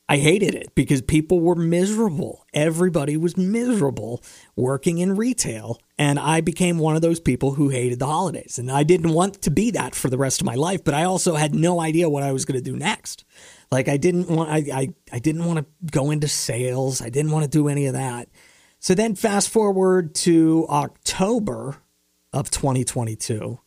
I 0.08 0.18
hated 0.18 0.54
it 0.54 0.72
because 0.76 1.02
people 1.02 1.40
were 1.40 1.56
miserable. 1.56 2.46
Everybody 2.54 3.16
was 3.16 3.36
miserable 3.36 4.22
working 4.54 4.98
in 4.98 5.16
retail. 5.16 5.80
And 5.98 6.18
I 6.18 6.40
became 6.40 6.78
one 6.78 6.94
of 6.94 7.02
those 7.02 7.18
people 7.18 7.54
who 7.54 7.70
hated 7.70 7.98
the 7.98 8.06
holidays. 8.06 8.56
And 8.58 8.70
I 8.70 8.84
didn't 8.84 9.10
want 9.10 9.42
to 9.42 9.50
be 9.50 9.72
that 9.72 9.96
for 9.96 10.08
the 10.08 10.18
rest 10.18 10.40
of 10.40 10.46
my 10.46 10.54
life, 10.54 10.84
but 10.84 10.94
I 10.94 11.04
also 11.04 11.34
had 11.34 11.54
no 11.54 11.80
idea 11.80 12.08
what 12.08 12.22
I 12.22 12.30
was 12.30 12.44
going 12.44 12.58
to 12.58 12.70
do 12.70 12.76
next. 12.76 13.24
Like 13.72 13.88
I 13.88 13.96
didn't 13.96 14.28
want 14.28 14.50
I, 14.50 14.58
I, 14.72 14.88
I 15.12 15.18
didn't 15.18 15.44
want 15.44 15.58
to 15.58 15.66
go 15.90 16.12
into 16.12 16.28
sales. 16.28 17.02
I 17.02 17.08
didn't 17.08 17.32
want 17.32 17.44
to 17.44 17.50
do 17.50 17.66
any 17.66 17.86
of 17.86 17.94
that. 17.94 18.28
So 18.78 18.94
then 18.94 19.16
fast 19.16 19.48
forward 19.48 20.14
to 20.16 20.66
October 20.68 21.78
of 22.32 22.50
2022. 22.50 23.58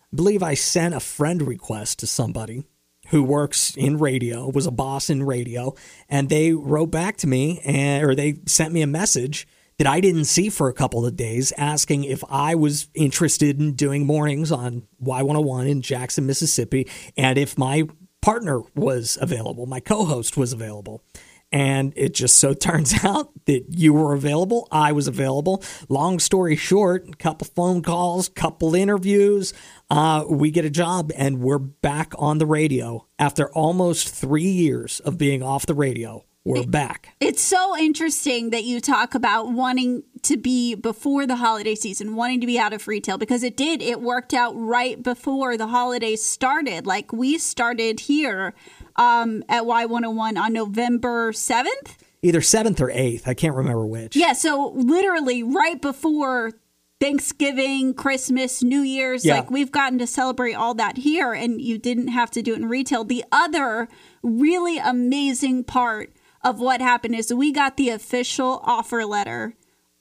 I 0.00 0.16
believe 0.16 0.42
I 0.42 0.54
sent 0.54 0.94
a 0.94 1.00
friend 1.00 1.42
request 1.42 1.98
to 1.98 2.06
somebody 2.06 2.64
who 3.12 3.22
works 3.22 3.76
in 3.76 3.98
radio, 3.98 4.48
was 4.48 4.66
a 4.66 4.70
boss 4.70 5.08
in 5.08 5.22
radio, 5.22 5.74
and 6.08 6.28
they 6.30 6.52
wrote 6.52 6.90
back 6.90 7.16
to 7.18 7.26
me 7.26 7.60
and 7.64 8.04
or 8.04 8.14
they 8.14 8.38
sent 8.46 8.72
me 8.72 8.82
a 8.82 8.86
message 8.86 9.46
that 9.78 9.86
I 9.86 10.00
didn't 10.00 10.24
see 10.24 10.48
for 10.48 10.68
a 10.68 10.72
couple 10.72 11.04
of 11.04 11.14
days 11.14 11.52
asking 11.58 12.04
if 12.04 12.24
I 12.28 12.54
was 12.54 12.88
interested 12.94 13.60
in 13.60 13.74
doing 13.74 14.06
mornings 14.06 14.50
on 14.50 14.86
Y101 15.02 15.68
in 15.68 15.82
Jackson, 15.82 16.26
Mississippi, 16.26 16.88
and 17.16 17.36
if 17.36 17.58
my 17.58 17.84
partner 18.22 18.60
was 18.74 19.18
available, 19.20 19.66
my 19.66 19.80
co 19.80 20.04
host 20.06 20.38
was 20.38 20.54
available. 20.54 21.04
And 21.52 21.92
it 21.96 22.14
just 22.14 22.36
so 22.36 22.54
turns 22.68 23.04
out 23.04 23.30
that 23.46 23.66
you 23.68 23.92
were 23.92 24.14
available. 24.14 24.66
I 24.72 24.92
was 24.92 25.06
available. 25.06 25.62
Long 25.88 26.18
story 26.18 26.56
short, 26.56 27.18
couple 27.18 27.46
phone 27.54 27.82
calls, 27.82 28.28
couple 28.28 28.74
interviews. 28.74 29.52
Uh, 29.90 30.24
we 30.28 30.50
get 30.50 30.64
a 30.64 30.70
job 30.70 31.12
and 31.16 31.40
we're 31.40 31.58
back 31.58 32.12
on 32.18 32.38
the 32.38 32.46
radio 32.46 33.06
after 33.18 33.52
almost 33.52 34.08
three 34.08 34.42
years 34.42 35.00
of 35.00 35.18
being 35.18 35.42
off 35.42 35.66
the 35.66 35.74
radio. 35.74 36.24
We're 36.44 36.66
back. 36.66 37.14
It's 37.20 37.40
so 37.40 37.78
interesting 37.78 38.50
that 38.50 38.64
you 38.64 38.80
talk 38.80 39.14
about 39.14 39.52
wanting 39.52 40.02
to 40.22 40.36
be 40.36 40.74
before 40.74 41.24
the 41.24 41.36
holiday 41.36 41.76
season, 41.76 42.16
wanting 42.16 42.40
to 42.40 42.48
be 42.48 42.58
out 42.58 42.72
of 42.72 42.88
retail 42.88 43.16
because 43.16 43.44
it 43.44 43.56
did. 43.56 43.80
It 43.80 44.00
worked 44.00 44.34
out 44.34 44.52
right 44.56 45.00
before 45.00 45.56
the 45.56 45.68
holidays 45.68 46.20
started. 46.20 46.84
Like 46.84 47.12
we 47.12 47.38
started 47.38 48.00
here 48.00 48.54
um, 48.96 49.42
at 49.48 49.62
Y101 49.64 50.36
on 50.38 50.52
November 50.52 51.32
7th. 51.32 51.96
Either 52.22 52.40
7th 52.40 52.80
or 52.80 52.88
8th. 52.90 53.26
I 53.26 53.34
can't 53.34 53.54
remember 53.56 53.84
which. 53.86 54.14
Yeah, 54.16 54.32
so 54.32 54.72
literally 54.74 55.42
right 55.42 55.80
before 55.80 56.52
Thanksgiving, 57.00 57.94
Christmas, 57.94 58.62
New 58.62 58.82
Year's, 58.82 59.24
Yeah. 59.24 59.34
like 59.36 59.50
we've 59.50 59.72
gotten 59.72 59.98
to 59.98 60.06
celebrate 60.06 60.54
all 60.54 60.72
that 60.74 60.98
here 60.98 61.32
and 61.32 61.60
you 61.60 61.76
didn't 61.76 62.08
have 62.08 62.30
to 62.30 62.42
do 62.42 62.52
it 62.54 62.58
in 62.60 62.68
retail. 62.68 63.02
The 63.04 63.24
other 63.32 63.88
really 64.22 64.78
amazing 64.78 65.64
part 65.64 66.12
of 66.44 66.60
what 66.60 66.80
happened 66.80 67.16
is 67.16 67.34
we 67.34 67.50
got 67.52 67.76
the 67.76 67.88
official 67.88 68.60
offer 68.64 69.04
letter 69.04 69.54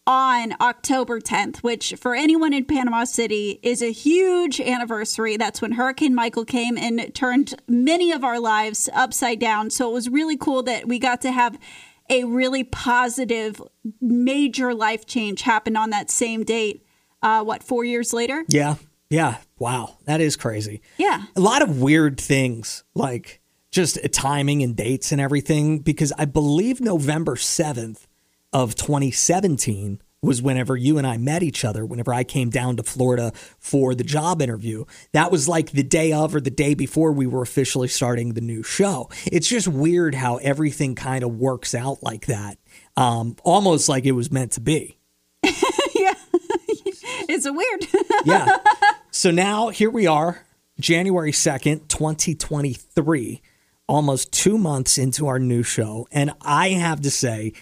on 0.08 0.56
October 0.60 1.20
10th, 1.20 1.58
which 1.58 1.94
for 2.00 2.16
anyone 2.16 2.54
in 2.54 2.66
Panama 2.66 3.04
City 3.04 3.60
is 3.62 3.82
a 3.82 3.92
huge 3.92 4.60
anniversary. 4.60 5.38
That's 5.38 5.62
when 5.62 5.74
Hurricane 5.74 6.16
Michael 6.16 6.46
came 6.46 6.78
and 6.78 7.14
turned 7.14 7.54
many 7.68 8.12
of 8.12 8.24
our 8.24 8.40
lives 8.40 8.90
upside 8.94 9.40
down. 9.40 9.70
So 9.70 9.90
it 9.90 9.94
was 9.94 10.10
really 10.10 10.38
cool 10.38 10.64
that 10.64 10.88
we 10.88 10.98
got 10.98 11.22
to 11.22 11.32
have 11.32 11.58
a 12.10 12.24
really 12.24 12.64
positive, 12.64 13.62
major 14.02 14.74
life 14.74 15.06
change 15.06 15.44
happen 15.44 15.76
on 15.76 15.92
that 15.92 16.10
same 16.10 16.44
date. 16.44 16.86
Uh, 17.22 17.44
what, 17.44 17.64
four 17.64 17.86
years 17.86 18.12
later? 18.12 18.44
Yeah. 18.50 18.76
Yeah. 19.10 19.38
Wow. 19.60 19.98
That 20.06 20.20
is 20.22 20.36
crazy. 20.36 20.82
Yeah. 20.98 21.24
a 21.36 21.40
lot 21.40 21.62
of 21.62 21.80
weird 21.80 22.20
things 22.20 22.84
like 22.96 23.40
just 23.70 24.00
timing 24.12 24.64
and 24.64 24.76
dates 24.76 25.12
and 25.12 25.22
everything 25.22 25.80
because 25.80 26.12
I 26.18 26.26
believe 26.26 26.82
November 26.82 27.36
7th 27.36 28.08
of 28.54 28.76
2017 28.76 30.02
was 30.24 30.42
whenever 30.42 30.78
you 30.78 31.00
and 31.00 31.08
I 31.08 31.18
met 31.18 31.42
each 31.42 31.66
other 31.66 31.84
whenever 31.84 32.14
I 32.14 32.24
came 32.24 32.52
down 32.52 32.78
to 32.78 32.84
Florida 32.84 33.32
for 33.58 33.96
the 33.96 34.04
job 34.04 34.42
interview 34.42 34.86
that 35.14 35.32
was 35.32 35.48
like 35.48 35.72
the 35.72 35.84
day 35.84 36.14
of 36.14 36.36
or 36.36 36.42
the 36.42 36.52
day 36.52 36.74
before 36.76 37.12
we 37.12 37.26
were 37.26 37.42
officially 37.42 37.88
starting 37.88 38.34
the 38.34 38.42
new 38.42 38.62
show 38.62 39.10
it's 39.26 39.48
just 39.48 39.68
weird 39.68 40.14
how 40.14 40.38
everything 40.38 40.94
kind 40.94 41.24
of 41.24 41.36
works 41.36 41.74
out 41.74 42.04
like 42.04 42.28
that 42.28 42.58
um, 42.98 43.36
almost 43.44 43.90
like 43.90 44.06
it 44.06 44.12
was 44.12 44.32
meant 44.32 44.52
to 44.52 44.62
be 44.62 45.00
yeah. 45.96 46.14
it's 47.30 47.46
a 47.46 47.54
weird. 47.54 47.86
yeah. 48.26 48.58
So 49.12 49.32
now 49.32 49.70
here 49.70 49.90
we 49.90 50.08
are, 50.08 50.46
January 50.80 51.32
2nd, 51.32 51.88
2023, 51.88 53.42
almost 53.88 54.32
two 54.32 54.58
months 54.58 54.98
into 54.98 55.28
our 55.28 55.40
new 55.40 55.64
show. 55.64 56.08
And 56.12 56.32
I 56.42 56.70
have 56.70 57.02
to 57.02 57.12
say, 57.12 57.54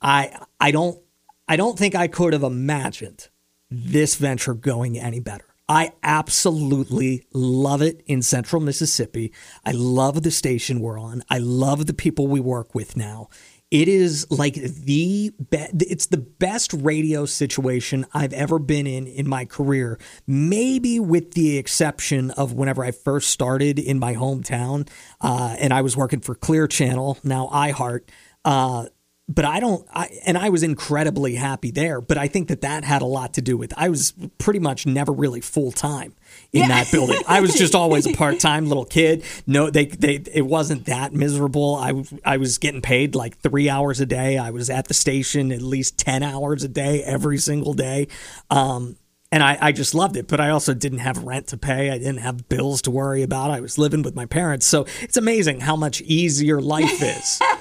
I 0.00 0.44
I 0.60 0.70
don't 0.70 1.00
I 1.48 1.56
don't 1.56 1.78
think 1.78 1.94
I 1.94 2.08
could 2.08 2.32
have 2.32 2.42
imagined 2.42 3.28
this 3.70 4.14
venture 4.14 4.54
going 4.54 4.98
any 4.98 5.20
better. 5.20 5.44
I 5.68 5.92
absolutely 6.02 7.26
love 7.32 7.82
it 7.82 8.02
in 8.06 8.22
central 8.22 8.62
Mississippi. 8.62 9.32
I 9.66 9.72
love 9.72 10.22
the 10.22 10.30
station 10.30 10.80
we're 10.80 10.98
on. 10.98 11.22
I 11.28 11.38
love 11.38 11.84
the 11.86 11.92
people 11.92 12.26
we 12.26 12.40
work 12.40 12.74
with 12.74 12.96
now. 12.96 13.28
It 13.70 13.86
is 13.86 14.26
like 14.30 14.54
the 14.54 15.30
be- 15.50 15.68
it's 15.80 16.06
the 16.06 16.16
best 16.16 16.72
radio 16.72 17.26
situation 17.26 18.06
I've 18.14 18.32
ever 18.32 18.58
been 18.58 18.86
in 18.86 19.06
in 19.06 19.28
my 19.28 19.44
career. 19.44 19.98
Maybe 20.26 20.98
with 20.98 21.32
the 21.32 21.58
exception 21.58 22.30
of 22.30 22.54
whenever 22.54 22.82
I 22.82 22.92
first 22.92 23.28
started 23.28 23.78
in 23.78 23.98
my 23.98 24.14
hometown, 24.14 24.88
uh, 25.20 25.54
and 25.58 25.74
I 25.74 25.82
was 25.82 25.98
working 25.98 26.20
for 26.20 26.34
Clear 26.34 26.66
Channel, 26.66 27.18
now 27.22 27.48
iHeart. 27.52 28.04
Uh, 28.42 28.86
but 29.28 29.44
I 29.44 29.60
don't, 29.60 29.86
I, 29.92 30.08
and 30.24 30.38
I 30.38 30.48
was 30.48 30.62
incredibly 30.62 31.34
happy 31.34 31.70
there. 31.70 32.00
But 32.00 32.16
I 32.16 32.28
think 32.28 32.48
that 32.48 32.62
that 32.62 32.82
had 32.84 33.02
a 33.02 33.06
lot 33.06 33.34
to 33.34 33.42
do 33.42 33.56
with 33.58 33.74
I 33.76 33.88
was 33.90 34.14
pretty 34.38 34.58
much 34.58 34.86
never 34.86 35.12
really 35.12 35.40
full 35.42 35.70
time 35.70 36.14
in 36.52 36.62
Yeah. 36.62 36.68
that 36.68 36.90
building. 36.90 37.20
I 37.28 37.40
was 37.40 37.54
just 37.54 37.74
always 37.74 38.06
a 38.06 38.12
part 38.16 38.40
time 38.40 38.66
little 38.68 38.86
kid. 38.86 39.22
No, 39.46 39.68
they, 39.70 39.84
they, 39.86 40.14
it 40.32 40.46
wasn't 40.46 40.86
that 40.86 41.12
miserable. 41.12 41.76
I, 41.76 42.02
I 42.24 42.38
was 42.38 42.56
getting 42.58 42.80
paid 42.80 43.14
like 43.14 43.38
three 43.38 43.68
hours 43.68 44.00
a 44.00 44.06
day. 44.06 44.38
I 44.38 44.50
was 44.50 44.70
at 44.70 44.88
the 44.88 44.94
station 44.94 45.52
at 45.52 45.60
least 45.62 45.98
10 45.98 46.22
hours 46.22 46.64
a 46.64 46.68
day 46.68 47.02
every 47.04 47.36
single 47.38 47.74
day. 47.74 48.08
Um, 48.50 48.96
and 49.30 49.42
I, 49.42 49.58
I 49.60 49.72
just 49.72 49.94
loved 49.94 50.16
it, 50.16 50.26
but 50.26 50.40
I 50.40 50.48
also 50.48 50.72
didn't 50.72 51.00
have 51.00 51.22
rent 51.22 51.48
to 51.48 51.58
pay. 51.58 51.90
I 51.90 51.98
didn't 51.98 52.18
have 52.20 52.48
bills 52.48 52.80
to 52.82 52.90
worry 52.90 53.22
about. 53.22 53.50
I 53.50 53.60
was 53.60 53.76
living 53.76 54.00
with 54.00 54.14
my 54.14 54.24
parents. 54.24 54.64
So 54.64 54.86
it's 55.02 55.18
amazing 55.18 55.60
how 55.60 55.76
much 55.76 56.00
easier 56.00 56.62
life 56.62 57.02
is 57.02 57.38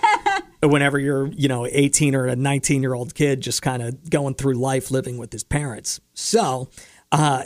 whenever 0.62 1.00
you're, 1.00 1.28
you 1.28 1.48
know, 1.48 1.68
18 1.70 2.16
or 2.16 2.28
a 2.28 2.36
19 2.36 2.82
year 2.82 2.94
old 2.94 3.14
kid 3.14 3.42
just 3.42 3.62
kind 3.62 3.82
of 3.82 4.10
going 4.10 4.36
through 4.36 4.56
life 4.56 4.92
living 4.92 5.18
with 5.18 5.32
his 5.32 5.44
parents. 5.44 6.00
So, 6.14 6.70
uh, 7.12 7.44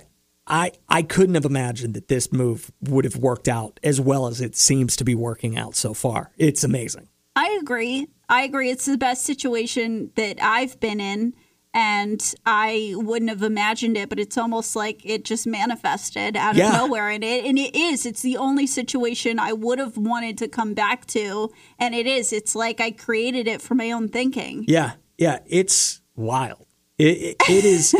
I, 0.48 0.72
I 0.90 1.04
couldn't 1.04 1.36
have 1.36 1.46
imagined 1.46 1.94
that 1.94 2.08
this 2.08 2.34
move 2.34 2.72
would 2.82 3.06
have 3.06 3.16
worked 3.16 3.48
out 3.48 3.80
as 3.84 4.02
well 4.02 4.28
as 4.28 4.42
it 4.42 4.56
seems 4.56 4.96
to 4.98 5.04
be 5.04 5.16
working 5.16 5.58
out 5.58 5.76
so 5.76 5.94
far. 5.94 6.32
It's 6.38 6.64
amazing. 6.64 7.08
I 7.36 7.58
agree. 7.62 8.08
I 8.28 8.44
agree. 8.44 8.70
It's 8.70 8.86
the 8.86 8.98
best 8.98 9.24
situation 9.24 10.12
that 10.16 10.42
I've 10.42 10.80
been 10.80 11.00
in. 11.00 11.34
And 11.74 12.34
I 12.46 12.94
wouldn't 12.98 13.30
have 13.30 13.44
imagined 13.44 13.96
it, 13.96 14.10
but 14.10 14.20
it's 14.20 14.38
almost 14.38 14.76
like 14.76 15.06
it 15.06 15.24
just 15.24 15.48
manifested 15.48 16.36
out 16.36 16.60
of 16.60 16.74
nowhere. 16.74 17.10
And 17.10 17.24
it 17.24 17.46
and 17.46 17.58
it 17.58 17.76
is. 17.76 18.06
It's 18.06 18.22
the 18.22 18.38
only 18.38 18.68
situation 18.68 19.40
I 19.40 19.54
would 19.54 19.80
have 19.80 19.96
wanted 19.96 20.38
to 20.40 20.50
come 20.50 20.74
back 20.74 21.06
to. 21.08 21.50
And 21.80 21.96
it 21.96 22.08
is. 22.08 22.34
It's 22.34 22.56
like 22.56 22.82
I 22.82 22.92
created 22.92 23.48
it 23.48 23.62
for 23.62 23.76
my 23.76 23.92
own 23.92 24.10
thinking. 24.10 24.66
Yeah, 24.68 24.94
yeah, 25.18 25.40
it's 25.48 26.02
wild. 26.16 26.66
It, 26.98 27.18
it, 27.18 27.36
it 27.50 27.66
is. 27.66 27.96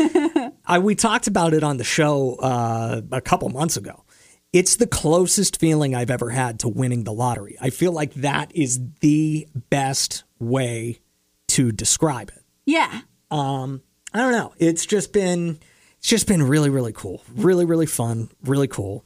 I, 0.66 0.78
we 0.78 0.94
talked 0.94 1.26
about 1.26 1.54
it 1.54 1.64
on 1.64 1.76
the 1.76 1.84
show 1.84 2.36
uh, 2.36 3.00
a 3.10 3.20
couple 3.20 3.48
months 3.48 3.76
ago. 3.76 4.04
It's 4.52 4.76
the 4.76 4.86
closest 4.86 5.58
feeling 5.58 5.94
I've 5.94 6.10
ever 6.10 6.30
had 6.30 6.60
to 6.60 6.68
winning 6.68 7.04
the 7.04 7.12
lottery. 7.12 7.56
I 7.60 7.70
feel 7.70 7.92
like 7.92 8.12
that 8.14 8.54
is 8.54 8.80
the 9.00 9.48
best 9.70 10.24
way 10.38 11.00
to 11.48 11.72
describe 11.72 12.28
it. 12.28 12.42
Yeah. 12.66 13.00
I 13.36 14.18
don't 14.18 14.32
know. 14.32 14.52
It's 14.58 14.86
just 14.86 15.12
been 15.12 15.58
it's 15.98 16.08
just 16.08 16.26
been 16.26 16.42
really 16.42 16.70
really 16.70 16.92
cool. 16.92 17.22
Really 17.34 17.64
really 17.64 17.86
fun, 17.86 18.30
really 18.44 18.68
cool. 18.68 19.04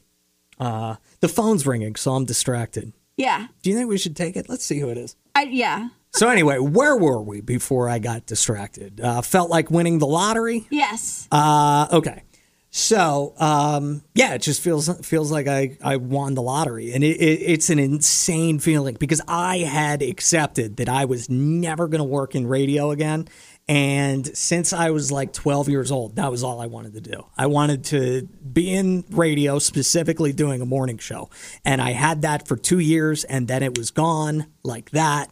Uh 0.59 0.95
the 1.19 1.27
phone's 1.27 1.65
ringing, 1.65 1.95
so 1.95 2.13
I'm 2.13 2.25
distracted. 2.25 2.93
Yeah. 3.15 3.47
Do 3.63 3.69
you 3.69 3.75
think 3.75 3.89
we 3.89 3.97
should 3.97 4.15
take 4.15 4.35
it? 4.35 4.47
Let's 4.47 4.63
see 4.63 4.79
who 4.79 4.89
it 4.89 4.97
is. 4.97 5.15
I, 5.35 5.43
yeah. 5.43 5.89
So 6.11 6.29
anyway, 6.29 6.57
where 6.57 6.95
were 6.95 7.21
we 7.21 7.41
before 7.41 7.89
I 7.89 7.99
got 7.99 8.25
distracted? 8.25 9.01
Uh, 9.01 9.21
felt 9.21 9.49
like 9.49 9.69
winning 9.69 9.99
the 9.99 10.07
lottery. 10.07 10.67
Yes. 10.69 11.27
Uh, 11.31 11.87
okay. 11.91 12.23
So 12.69 13.33
um, 13.37 14.03
yeah, 14.13 14.33
it 14.33 14.41
just 14.41 14.61
feels 14.61 14.89
feels 15.05 15.31
like 15.31 15.47
I, 15.47 15.77
I 15.83 15.95
won 15.97 16.35
the 16.35 16.41
lottery, 16.41 16.93
and 16.93 17.03
it, 17.03 17.17
it, 17.17 17.41
it's 17.41 17.69
an 17.69 17.79
insane 17.79 18.59
feeling 18.59 18.97
because 18.99 19.21
I 19.27 19.59
had 19.59 20.01
accepted 20.01 20.77
that 20.77 20.89
I 20.89 21.05
was 21.05 21.29
never 21.29 21.87
going 21.87 21.99
to 21.99 22.03
work 22.07 22.35
in 22.35 22.45
radio 22.45 22.91
again, 22.91 23.27
and 23.67 24.25
since 24.37 24.71
I 24.71 24.91
was 24.91 25.11
like 25.11 25.33
12 25.33 25.69
years 25.69 25.91
old, 25.91 26.15
that 26.15 26.31
was 26.31 26.43
all 26.43 26.61
I 26.61 26.67
wanted 26.67 26.93
to 26.93 27.01
do. 27.01 27.25
I 27.37 27.47
wanted 27.47 27.83
to 27.85 28.27
be 28.27 28.73
in 28.73 29.03
radio, 29.09 29.59
specifically 29.59 30.31
doing 30.33 30.61
a 30.61 30.65
morning 30.65 30.97
show, 30.97 31.29
and 31.65 31.81
I 31.81 31.91
had 31.91 32.21
that 32.21 32.47
for 32.47 32.55
two 32.55 32.79
years, 32.79 33.23
and 33.23 33.47
then 33.47 33.63
it 33.63 33.77
was 33.77 33.91
gone 33.91 34.47
like 34.63 34.91
that 34.91 35.31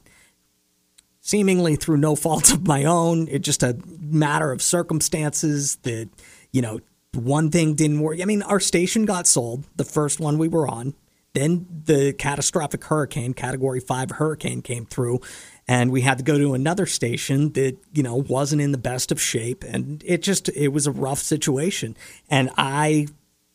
seemingly 1.25 1.75
through 1.75 1.97
no 1.97 2.15
fault 2.15 2.53
of 2.53 2.67
my 2.67 2.83
own. 2.83 3.27
It's 3.29 3.43
just 3.43 3.63
a 3.63 3.75
matter 3.99 4.51
of 4.51 4.61
circumstances 4.61 5.77
that, 5.77 6.07
you 6.51 6.61
know, 6.61 6.79
one 7.13 7.49
thing 7.49 7.73
didn't 7.73 7.99
work. 7.99 8.21
I 8.21 8.25
mean, 8.25 8.43
our 8.43 8.59
station 8.59 9.05
got 9.05 9.25
sold, 9.25 9.65
the 9.75 9.83
first 9.83 10.19
one 10.19 10.37
we 10.37 10.47
were 10.47 10.67
on. 10.67 10.93
Then 11.33 11.65
the 11.85 12.13
catastrophic 12.13 12.83
hurricane, 12.85 13.33
category 13.33 13.79
five 13.79 14.11
hurricane 14.11 14.61
came 14.61 14.85
through, 14.85 15.19
and 15.67 15.91
we 15.91 16.01
had 16.01 16.19
to 16.19 16.23
go 16.23 16.37
to 16.37 16.53
another 16.53 16.85
station 16.85 17.53
that, 17.53 17.77
you 17.91 18.03
know, 18.03 18.15
wasn't 18.15 18.61
in 18.61 18.71
the 18.71 18.77
best 18.77 19.11
of 19.11 19.19
shape. 19.19 19.63
And 19.63 20.03
it 20.05 20.21
just, 20.21 20.49
it 20.49 20.69
was 20.69 20.85
a 20.85 20.91
rough 20.91 21.19
situation. 21.19 21.97
And 22.29 22.51
I 22.55 23.07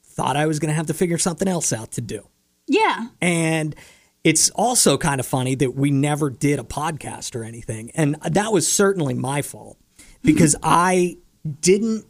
thought 0.03 0.37
I 0.37 0.47
was 0.47 0.59
going 0.59 0.71
to 0.71 0.75
have 0.75 0.87
to 0.89 0.95
figure 0.95 1.19
something 1.19 1.47
else 1.47 1.73
out 1.73 1.93
to 1.93 2.01
do. 2.01 2.27
yeah. 2.67 3.09
And 3.21 3.77
it's 4.23 4.51
also 4.51 4.99
kind 4.99 5.19
of 5.19 5.27
funny 5.27 5.55
that 5.55 5.75
we 5.75 5.91
never 5.91 6.29
did 6.29 6.59
a 6.59 6.63
podcast 6.63 7.35
or 7.35 7.43
anything. 7.45 7.91
And 7.95 8.17
that 8.23 8.53
was 8.53 8.71
certainly 8.71 9.15
my 9.15 9.41
fault 9.43 9.79
because 10.23 10.57
I 10.63 11.17
didn't. 11.61 12.07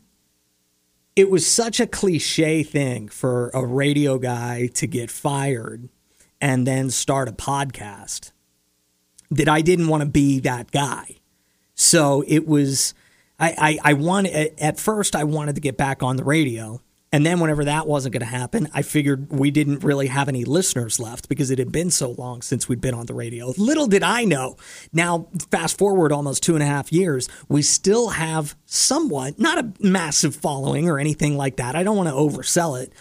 It 1.15 1.31
was 1.31 1.47
such 1.47 1.81
a 1.81 1.87
cliche 1.87 2.63
thing 2.63 3.09
for 3.09 3.51
a 3.51 3.65
radio 3.65 4.17
guy 4.19 4.69
to 4.75 4.87
get 4.87 5.11
fired 5.11 5.89
and 6.41 6.67
then 6.67 6.89
start 6.89 7.29
a 7.29 7.33
podcast. 7.33 8.33
That 9.31 9.49
I 9.49 9.61
didn't 9.61 9.89
want 9.89 10.03
to 10.03 10.09
be 10.09 10.41
that 10.41 10.71
guy. 10.71 11.17
So 11.75 12.25
it 12.27 12.47
was, 12.47 12.95
I, 13.39 13.79
I, 13.83 13.91
I 13.91 13.93
wanted, 13.95 14.61
at 14.61 14.79
first, 14.79 15.17
I 15.17 15.25
wanted 15.25 15.55
to 15.55 15.61
get 15.61 15.77
back 15.77 16.03
on 16.03 16.17
the 16.17 16.25
radio. 16.25 16.81
And 17.13 17.27
then, 17.27 17.41
whenever 17.41 17.65
that 17.65 17.89
wasn't 17.89 18.13
going 18.13 18.21
to 18.21 18.27
happen, 18.27 18.69
I 18.73 18.83
figured 18.83 19.33
we 19.33 19.51
didn't 19.51 19.83
really 19.83 20.07
have 20.07 20.29
any 20.29 20.45
listeners 20.45 21.01
left 21.01 21.29
because 21.29 21.51
it 21.51 21.59
had 21.59 21.73
been 21.73 21.91
so 21.91 22.13
long 22.13 22.41
since 22.41 22.69
we'd 22.69 22.81
been 22.81 22.95
on 22.95 23.07
the 23.07 23.15
radio. 23.15 23.53
Little 23.57 23.89
did 23.89 24.05
I 24.05 24.23
know. 24.23 24.57
Now, 24.93 25.27
fast 25.51 25.77
forward 25.77 26.13
almost 26.13 26.45
two 26.45 26.55
and 26.55 26.63
a 26.63 26.67
half 26.67 26.93
years, 26.93 27.29
we 27.49 27.63
still 27.63 28.11
have 28.11 28.55
somewhat, 28.65 29.41
not 29.41 29.59
a 29.59 29.73
massive 29.81 30.37
following 30.37 30.89
or 30.89 31.01
anything 31.01 31.37
like 31.37 31.57
that. 31.57 31.75
I 31.75 31.83
don't 31.83 31.97
want 31.97 32.09
to 32.09 32.15
oversell 32.15 32.81
it, 32.81 32.93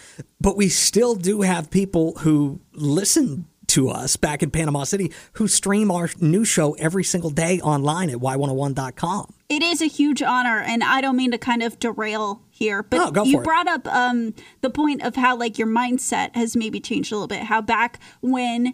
but 0.42 0.58
we 0.58 0.70
still 0.70 1.14
do 1.14 1.42
have 1.42 1.70
people 1.70 2.14
who 2.18 2.62
listen 2.74 3.46
to 3.70 3.90
us 3.90 4.16
back 4.16 4.44
in 4.44 4.52
Panama 4.52 4.84
City 4.84 5.12
who 5.34 5.48
stream 5.48 5.92
our 5.92 6.10
new 6.20 6.44
show 6.44 6.74
every 6.74 7.04
single 7.04 7.30
day 7.30 7.60
online 7.62 8.10
at 8.10 8.18
y101.com. 8.18 9.34
It 9.50 9.64
is 9.64 9.82
a 9.82 9.88
huge 9.88 10.22
honor, 10.22 10.60
and 10.60 10.84
I 10.84 11.02
don't 11.02 11.16
mean 11.16 11.32
to 11.32 11.40
kind 11.40 11.64
of 11.64 11.80
derail 11.80 12.42
here, 12.52 12.84
but 12.84 13.14
go 13.14 13.24
you 13.24 13.42
brought 13.42 13.68
up 13.68 13.88
um, 13.88 14.36
the 14.62 14.70
point 14.70 15.02
of 15.02 15.16
how 15.16 15.36
like 15.36 15.58
your 15.58 15.68
mindset 15.68 16.36
has 16.36 16.56
maybe 16.56 16.80
changed 16.80 17.12
a 17.12 17.16
little 17.16 17.28
bit. 17.28 17.42
How 17.44 17.62
back 17.62 18.00
when 18.22 18.74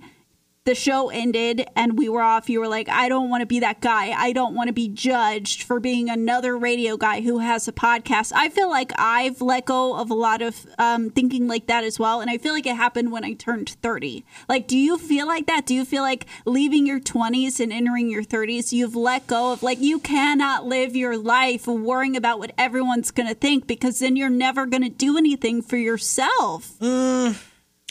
the 0.65 0.73
show 0.73 1.09
ended 1.09 1.67
and 1.75 1.95
we 1.95 2.09
were 2.09 2.23
off, 2.23 2.49
you 2.49 2.59
were 2.59 2.67
like, 2.67 2.89
I 2.89 3.07
don't 3.07 3.29
want 3.29 3.41
to 3.41 3.45
be 3.45 3.59
that 3.59 3.81
guy. 3.81 4.09
I 4.09 4.31
don't 4.33 4.55
want 4.55 4.67
to 4.67 4.73
be 4.73 4.89
judged 4.89 5.61
for 5.61 5.79
being 5.79 6.09
another 6.09 6.57
radio 6.57 6.97
guy 6.97 7.21
who 7.21 7.37
has 7.37 7.67
a 7.67 7.71
podcast. 7.71 8.31
I 8.35 8.49
feel 8.49 8.67
like 8.67 8.91
I've 8.97 9.41
let 9.41 9.65
go 9.65 9.95
of 9.95 10.09
a 10.09 10.15
lot 10.15 10.41
of 10.41 10.65
um, 10.79 11.11
thinking 11.11 11.47
like 11.47 11.67
that 11.67 11.83
as 11.83 11.99
well. 11.99 12.19
And 12.19 12.31
I 12.31 12.39
feel 12.39 12.53
like 12.53 12.65
it 12.65 12.75
happened 12.75 13.11
when 13.11 13.23
I 13.23 13.33
turned 13.33 13.69
30. 13.69 14.25
Like, 14.49 14.67
do 14.67 14.75
you 14.75 14.97
feel 14.97 15.27
like 15.27 15.45
that? 15.45 15.67
Do 15.67 15.75
you 15.75 15.85
feel 15.85 16.01
like 16.01 16.25
leaving 16.45 16.87
your 16.87 16.99
20s 16.99 17.59
and 17.59 17.71
entering 17.71 18.09
your 18.09 18.23
30s, 18.23 18.71
you've 18.71 18.95
let 18.95 19.27
go 19.27 19.53
of 19.53 19.61
like, 19.61 19.79
you 19.79 19.99
cannot 19.99 20.65
live 20.65 20.95
your 20.95 21.15
life 21.15 21.67
worrying 21.67 22.17
about 22.17 22.39
what 22.39 22.53
everyone's 22.57 23.11
going 23.11 23.29
to 23.29 23.35
think 23.35 23.67
because 23.67 23.99
then 23.99 24.15
you're 24.15 24.31
never 24.31 24.65
going 24.65 24.83
to 24.83 24.89
do 24.89 25.15
anything 25.15 25.61
for 25.61 25.77
yourself? 25.77 26.71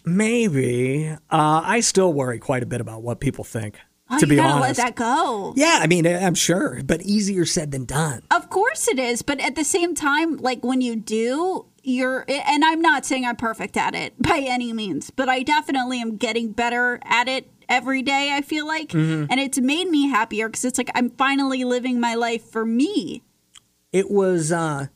Maybe. 0.04 1.08
Uh, 1.08 1.16
I 1.64 1.80
still 1.80 2.12
worry 2.12 2.38
quite 2.38 2.62
a 2.62 2.66
bit 2.66 2.80
about 2.80 3.02
what 3.02 3.20
people 3.20 3.44
think, 3.44 3.78
Oh, 4.11 4.18
to 4.18 4.26
be 4.26 4.38
honest. 4.38 4.78
let 4.78 4.87
that 4.88 4.94
go. 4.96 5.54
Yeah, 5.56 5.78
I 5.80 5.87
mean, 5.87 6.06
I'm 6.06 6.34
sure, 6.34 6.80
but 6.84 7.02
easier 7.02 7.46
said 7.46 7.70
than 7.70 7.84
done. 7.87 8.23
Of 8.30 8.50
course 8.50 8.87
it 8.88 8.99
is, 8.99 9.23
but 9.23 9.40
at 9.40 9.54
the 9.54 9.64
same 9.64 9.94
time, 9.94 10.37
like 10.37 10.62
when 10.64 10.80
you 10.82 10.96
do, 10.96 11.66
you're 11.82 12.25
and 12.28 12.64
I'm 12.64 12.80
not 12.80 13.04
saying 13.04 13.25
I'm 13.26 13.37
perfect 13.37 13.76
at 13.76 13.94
it 13.94 14.14
by 14.20 14.38
any 14.46 14.73
means, 14.73 15.11
but 15.11 15.28
I 15.28 15.42
definitely 15.42 16.00
am 16.00 16.16
getting 16.16 16.52
better 16.52 16.99
at 17.04 17.28
it 17.28 17.49
every 17.68 18.02
day, 18.02 18.30
I 18.32 18.42
feel 18.42 18.66
like. 18.66 18.88
Mm-hmm. 18.90 19.26
And 19.30 19.40
it's 19.40 19.58
made 19.58 19.88
me 19.88 20.08
happier 20.08 20.49
cuz 20.50 20.64
it's 20.64 20.78
like 20.78 20.90
I'm 20.94 21.11
finally 21.11 21.64
living 21.64 21.99
my 22.00 22.14
life 22.14 22.42
for 22.44 22.64
me. 22.66 23.23
It 23.92 24.11
was, 24.11 24.50
uh, 24.52 24.88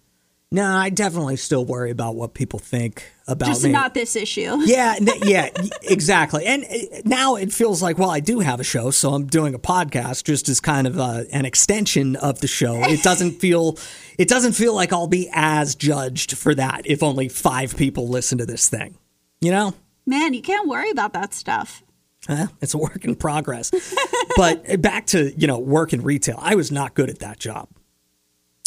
no, 0.50 0.64
I 0.64 0.88
definitely 0.90 1.37
still 1.37 1.64
worry 1.64 1.90
about 1.90 2.17
what 2.17 2.33
people 2.33 2.59
think 2.59 3.05
about 3.26 3.49
Just 3.49 3.64
me. 3.64 3.71
not 3.71 3.93
this 3.93 4.17
issue. 4.17 4.57
yeah, 4.64 4.95
n- 4.99 5.09
yeah, 5.23 5.50
exactly. 5.83 6.47
And 6.47 6.64
uh, 6.64 7.00
now 7.05 7.37
it 7.37 7.52
feels 7.52 7.83
like, 7.83 7.99
well, 7.99 8.11
I 8.11 8.21
do 8.21 8.40
have 8.40 8.59
a 8.59 8.64
show, 8.64 8.90
so 8.90 9.11
I'm 9.12 9.26
doing 9.26 9.55
a 9.55 9.59
podcast 9.59 10.25
just 10.25 10.49
as 10.49 10.61
kind 10.61 10.87
of 10.87 10.99
uh, 10.99 11.25
an 11.33 11.45
extension 11.45 12.17
of 12.17 12.40
the 12.40 12.47
show. 12.47 12.83
It 12.88 13.02
doesn't 13.02 13.33
feel, 13.33 13.78
it 14.17 14.28
doesn't 14.28 14.52
feel 14.52 14.75
like 14.75 14.93
I'll 14.93 15.07
be 15.07 15.28
as 15.33 15.75
judged 15.75 16.38
for 16.38 16.55
that 16.55 16.83
if 16.87 17.02
only 17.02 17.28
five 17.28 17.76
people 17.76 18.09
listen 18.09 18.38
to 18.38 18.47
this 18.47 18.69
thing. 18.71 18.97
You 19.40 19.50
know, 19.50 19.75
Man, 20.07 20.33
you 20.33 20.40
can't 20.40 20.67
worry 20.67 20.90
about 20.90 21.12
that 21.12 21.35
stuff. 21.35 21.83
It's 22.62 22.73
a 22.73 22.78
work 22.78 23.05
in 23.05 23.14
progress. 23.14 23.71
but 24.37 24.81
back 24.81 25.07
to 25.09 25.33
you 25.38 25.47
know 25.47 25.59
work 25.59 25.93
in 25.93 26.02
retail, 26.02 26.38
I 26.40 26.55
was 26.55 26.73
not 26.73 26.95
good 26.95 27.11
at 27.11 27.19
that 27.19 27.38
job. 27.38 27.69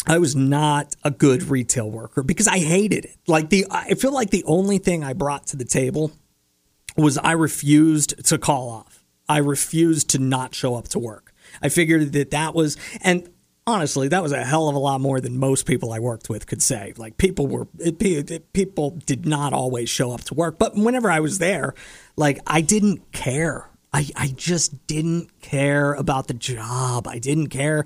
I 0.06 0.18
was 0.18 0.34
not 0.34 0.96
a 1.04 1.10
good 1.10 1.44
retail 1.44 1.90
worker 1.90 2.22
because 2.22 2.48
I 2.48 2.58
hated 2.58 3.04
it. 3.04 3.16
Like 3.26 3.50
the, 3.50 3.66
I 3.70 3.94
feel 3.94 4.12
like 4.12 4.30
the 4.30 4.44
only 4.44 4.78
thing 4.78 5.04
I 5.04 5.12
brought 5.12 5.46
to 5.48 5.56
the 5.56 5.64
table 5.64 6.10
was 6.96 7.18
I 7.18 7.32
refused 7.32 8.24
to 8.26 8.38
call 8.38 8.68
off. 8.68 9.04
I 9.28 9.38
refused 9.38 10.10
to 10.10 10.18
not 10.18 10.54
show 10.54 10.74
up 10.74 10.88
to 10.88 10.98
work. 10.98 11.32
I 11.62 11.68
figured 11.68 12.12
that 12.12 12.32
that 12.32 12.54
was, 12.54 12.76
and 13.00 13.28
honestly, 13.66 14.08
that 14.08 14.22
was 14.22 14.32
a 14.32 14.44
hell 14.44 14.68
of 14.68 14.74
a 14.74 14.78
lot 14.78 15.00
more 15.00 15.20
than 15.20 15.38
most 15.38 15.66
people 15.66 15.92
I 15.92 16.00
worked 16.00 16.28
with 16.28 16.46
could 16.46 16.60
say. 16.62 16.92
Like 16.96 17.16
people 17.16 17.46
were, 17.46 17.68
it, 17.78 18.02
it- 18.02 18.52
people 18.52 18.98
did 19.06 19.24
not 19.24 19.52
always 19.52 19.88
show 19.88 20.10
up 20.10 20.22
to 20.24 20.34
work, 20.34 20.58
but 20.58 20.74
whenever 20.74 21.10
I 21.10 21.20
was 21.20 21.38
there, 21.38 21.74
like 22.16 22.40
I 22.46 22.60
didn't 22.60 23.12
care. 23.12 23.68
I, 23.92 24.08
I 24.16 24.28
just 24.28 24.86
didn't 24.86 25.40
care 25.42 25.92
about 25.94 26.26
the 26.26 26.34
job. 26.34 27.06
I 27.06 27.18
didn't 27.18 27.48
care 27.48 27.84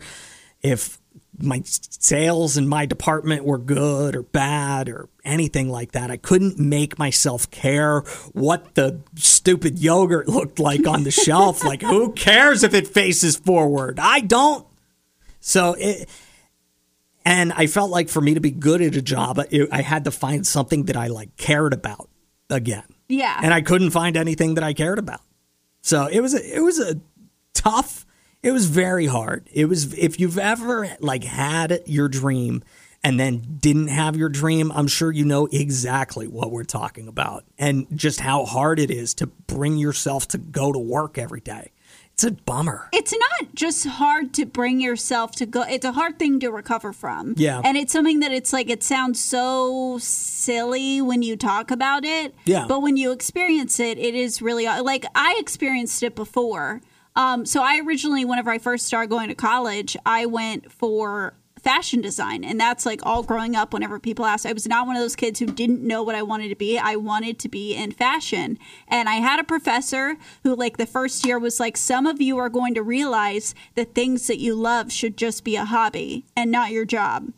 if 0.62 0.98
my 1.38 1.62
sales 1.64 2.56
in 2.56 2.68
my 2.68 2.86
department 2.86 3.44
were 3.44 3.58
good 3.58 4.16
or 4.16 4.22
bad 4.22 4.88
or 4.88 5.08
anything 5.24 5.68
like 5.68 5.92
that. 5.92 6.10
I 6.10 6.16
couldn't 6.16 6.58
make 6.58 6.98
myself 6.98 7.50
care 7.50 8.00
what 8.32 8.74
the 8.74 9.00
stupid 9.16 9.78
yogurt 9.78 10.28
looked 10.28 10.58
like 10.58 10.86
on 10.86 11.02
the 11.04 11.10
shelf. 11.10 11.64
Like, 11.64 11.82
who 11.82 12.12
cares 12.12 12.62
if 12.62 12.74
it 12.74 12.86
faces 12.86 13.36
forward? 13.36 13.98
I 14.00 14.20
don't. 14.20 14.66
So 15.40 15.74
it, 15.78 16.08
and 17.24 17.52
I 17.52 17.66
felt 17.66 17.90
like 17.90 18.08
for 18.08 18.20
me 18.20 18.34
to 18.34 18.40
be 18.40 18.52
good 18.52 18.80
at 18.80 18.94
a 18.96 19.02
job, 19.02 19.40
it, 19.50 19.68
I 19.72 19.82
had 19.82 20.04
to 20.04 20.10
find 20.10 20.46
something 20.46 20.84
that 20.84 20.96
I 20.96 21.08
like 21.08 21.36
cared 21.36 21.72
about 21.72 22.08
again. 22.48 22.84
Yeah. 23.08 23.38
And 23.42 23.52
I 23.52 23.60
couldn't 23.60 23.90
find 23.90 24.16
anything 24.16 24.54
that 24.54 24.64
I 24.64 24.72
cared 24.72 24.98
about. 24.98 25.20
So 25.82 26.06
it 26.06 26.20
was 26.20 26.34
a, 26.34 26.56
it 26.56 26.60
was 26.60 26.78
a 26.78 27.00
tough. 27.52 28.05
It 28.46 28.52
was 28.52 28.66
very 28.66 29.06
hard. 29.06 29.48
It 29.52 29.64
was 29.64 29.92
if 29.94 30.20
you've 30.20 30.38
ever 30.38 30.88
like 31.00 31.24
had 31.24 31.82
your 31.86 32.08
dream 32.08 32.62
and 33.02 33.18
then 33.18 33.56
didn't 33.60 33.88
have 33.88 34.16
your 34.16 34.28
dream, 34.28 34.70
I'm 34.72 34.86
sure 34.86 35.10
you 35.10 35.24
know 35.24 35.46
exactly 35.50 36.28
what 36.28 36.52
we're 36.52 36.62
talking 36.80 37.08
about 37.08 37.44
and 37.58 37.86
just 37.94 38.20
how 38.20 38.44
hard 38.44 38.78
it 38.78 38.90
is 38.90 39.14
to 39.14 39.26
bring 39.26 39.76
yourself 39.78 40.28
to 40.28 40.38
go 40.38 40.72
to 40.72 40.78
work 40.78 41.18
every 41.18 41.40
day. 41.40 41.72
It's 42.12 42.24
a 42.24 42.30
bummer. 42.30 42.88
it's 42.92 43.12
not 43.12 43.54
just 43.54 43.84
hard 43.86 44.32
to 44.34 44.46
bring 44.46 44.80
yourself 44.80 45.32
to 45.32 45.44
go 45.44 45.62
it's 45.68 45.84
a 45.84 45.92
hard 45.92 46.18
thing 46.18 46.40
to 46.40 46.48
recover 46.50 46.92
from 46.94 47.34
Yeah. 47.36 47.60
and 47.62 47.76
it's 47.76 47.92
something 47.92 48.20
that 48.20 48.32
it's 48.32 48.54
like 48.54 48.70
it 48.70 48.82
sounds 48.82 49.22
so 49.22 49.98
silly 50.00 51.02
when 51.02 51.20
you 51.22 51.36
talk 51.36 51.70
about 51.70 52.06
it 52.06 52.34
Yeah. 52.46 52.64
but 52.66 52.80
when 52.80 52.96
you 52.96 53.12
experience 53.12 53.78
it 53.80 53.98
it 53.98 54.14
is 54.14 54.40
really 54.40 54.64
like 54.64 55.04
i 55.14 55.36
experienced 55.38 56.02
it 56.02 56.14
before 56.14 56.80
um, 57.16 57.44
so 57.44 57.62
i 57.62 57.80
originally 57.84 58.24
whenever 58.24 58.50
i 58.50 58.58
first 58.58 58.86
started 58.86 59.10
going 59.10 59.28
to 59.28 59.34
college 59.34 59.96
i 60.06 60.24
went 60.24 60.70
for 60.70 61.34
fashion 61.66 62.00
design 62.00 62.44
and 62.44 62.60
that's 62.60 62.86
like 62.86 63.00
all 63.02 63.24
growing 63.24 63.56
up 63.56 63.72
whenever 63.72 63.98
people 63.98 64.24
ask. 64.24 64.46
I 64.46 64.52
was 64.52 64.68
not 64.68 64.86
one 64.86 64.94
of 64.94 65.02
those 65.02 65.16
kids 65.16 65.40
who 65.40 65.46
didn't 65.46 65.82
know 65.82 66.00
what 66.04 66.14
i 66.14 66.22
wanted 66.22 66.48
to 66.50 66.54
be. 66.54 66.78
I 66.78 66.94
wanted 66.94 67.40
to 67.40 67.48
be 67.48 67.74
in 67.74 67.90
fashion. 67.90 68.56
And 68.86 69.08
i 69.08 69.14
had 69.14 69.40
a 69.40 69.44
professor 69.44 70.16
who 70.44 70.54
like 70.54 70.76
the 70.76 70.86
first 70.86 71.26
year 71.26 71.40
was 71.40 71.58
like 71.58 71.76
some 71.76 72.06
of 72.06 72.20
you 72.22 72.38
are 72.38 72.48
going 72.48 72.74
to 72.74 72.84
realize 72.84 73.52
that 73.74 73.96
things 73.96 74.28
that 74.28 74.38
you 74.38 74.54
love 74.54 74.92
should 74.92 75.16
just 75.16 75.42
be 75.42 75.56
a 75.56 75.64
hobby 75.64 76.24
and 76.36 76.52
not 76.52 76.70
your 76.70 76.84
job. 76.84 77.32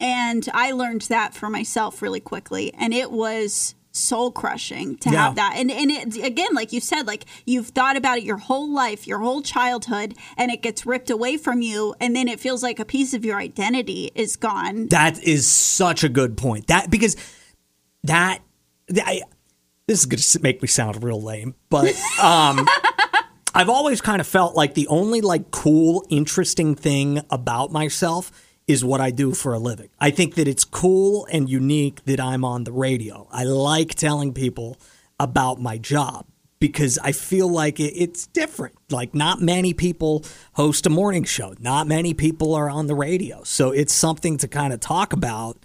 And 0.00 0.48
I 0.52 0.72
learned 0.72 1.02
that 1.02 1.32
for 1.32 1.48
myself 1.48 2.02
really 2.02 2.20
quickly. 2.20 2.74
And 2.74 2.92
it 2.92 3.12
was 3.12 3.75
soul 3.96 4.30
crushing 4.30 4.96
to 4.98 5.10
Yeah. 5.10 5.24
have 5.24 5.34
that. 5.36 5.54
And 5.56 5.70
and 5.70 5.90
it, 5.90 6.16
again, 6.24 6.54
like 6.54 6.72
you 6.72 6.80
said, 6.80 7.06
like 7.06 7.24
you've 7.46 7.68
thought 7.68 7.96
about 7.96 8.18
it 8.18 8.24
your 8.24 8.36
whole 8.36 8.70
life, 8.72 9.06
your 9.06 9.18
whole 9.20 9.42
childhood, 9.42 10.14
and 10.36 10.50
it 10.50 10.62
gets 10.62 10.84
ripped 10.86 11.10
away 11.10 11.36
from 11.36 11.62
you, 11.62 11.94
and 12.00 12.14
then 12.14 12.28
it 12.28 12.38
feels 12.40 12.62
like 12.62 12.78
a 12.78 12.84
piece 12.84 13.14
of 13.14 13.24
your 13.24 13.38
identity 13.38 14.10
is 14.14 14.36
gone. 14.36 14.88
That 14.88 15.22
is 15.22 15.46
such 15.46 16.04
a 16.04 16.08
good 16.08 16.36
point. 16.36 16.66
That 16.68 16.90
because 16.90 17.16
that 18.04 18.40
I, 19.04 19.22
this 19.86 20.00
is 20.00 20.06
going 20.06 20.20
to 20.20 20.40
make 20.42 20.62
me 20.62 20.68
sound 20.68 21.02
real 21.02 21.20
lame, 21.22 21.54
but 21.70 21.94
um, 22.22 22.66
I've 23.54 23.68
always 23.68 24.00
kind 24.00 24.20
of 24.20 24.26
felt 24.26 24.54
like 24.54 24.74
the 24.74 24.86
only 24.88 25.20
like 25.20 25.50
cool, 25.50 26.04
interesting 26.10 26.74
thing 26.74 27.20
about 27.30 27.72
myself 27.72 28.30
is 28.66 28.84
what 28.84 29.00
I 29.00 29.10
do 29.10 29.32
for 29.32 29.54
a 29.54 29.58
living. 29.58 29.90
I 30.00 30.10
think 30.10 30.34
that 30.34 30.48
it's 30.48 30.64
cool 30.64 31.26
and 31.30 31.48
unique 31.48 32.04
that 32.04 32.20
I'm 32.20 32.44
on 32.44 32.64
the 32.64 32.72
radio. 32.72 33.28
I 33.30 33.44
like 33.44 33.94
telling 33.94 34.32
people 34.32 34.76
about 35.20 35.60
my 35.60 35.78
job 35.78 36.26
because 36.58 36.98
I 36.98 37.12
feel 37.12 37.48
like 37.48 37.78
it's 37.78 38.26
different. 38.28 38.76
Like, 38.90 39.14
not 39.14 39.40
many 39.40 39.74
people 39.74 40.24
host 40.54 40.86
a 40.86 40.90
morning 40.90 41.24
show, 41.24 41.54
not 41.60 41.86
many 41.86 42.14
people 42.14 42.54
are 42.54 42.70
on 42.70 42.86
the 42.86 42.94
radio. 42.94 43.42
So, 43.44 43.70
it's 43.70 43.92
something 43.92 44.38
to 44.38 44.48
kind 44.48 44.72
of 44.72 44.80
talk 44.80 45.12
about. 45.12 45.58